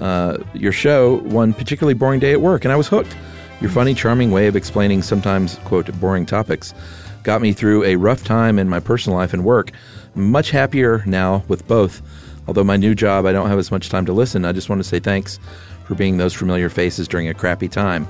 [0.00, 3.16] uh, your show one particularly boring day at work, and I was hooked.
[3.60, 6.74] Your funny, charming way of explaining sometimes, quote, boring topics
[7.22, 9.70] got me through a rough time in my personal life and work.
[10.14, 12.02] Much happier now with both.
[12.46, 14.44] Although my new job, I don't have as much time to listen.
[14.44, 15.38] I just want to say thanks
[15.84, 18.08] for being those familiar faces during a crappy time.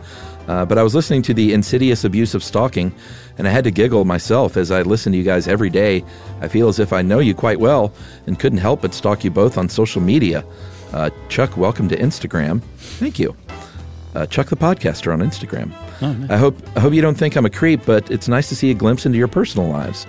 [0.48, 2.92] Uh, but I was listening to the insidious abuse of stalking,
[3.38, 6.04] and I had to giggle myself as I listen to you guys every day.
[6.40, 7.92] I feel as if I know you quite well
[8.26, 10.44] and couldn't help but stalk you both on social media.
[10.92, 12.62] Uh, Chuck, welcome to Instagram.
[12.78, 13.36] Thank you.
[14.14, 15.72] Uh, Chuck the Podcaster on Instagram.
[16.02, 16.30] Oh, nice.
[16.30, 18.70] I hope I hope you don't think I'm a creep, but it's nice to see
[18.70, 20.06] a glimpse into your personal lives.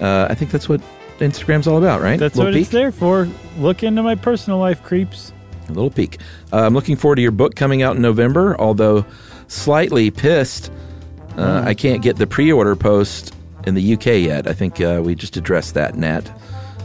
[0.00, 0.80] Uh, I think that's what
[1.18, 2.18] Instagram's all about, right?
[2.18, 2.68] That's what it's peek?
[2.70, 3.28] there for.
[3.58, 5.32] Look into my personal life, creeps.
[5.68, 6.18] A little peek.
[6.52, 9.06] Uh, I'm looking forward to your book coming out in November, although
[9.46, 10.72] slightly pissed
[11.36, 13.34] uh, I can't get the pre-order post
[13.66, 14.46] in the UK yet.
[14.48, 16.28] I think uh, we just addressed that, Nat,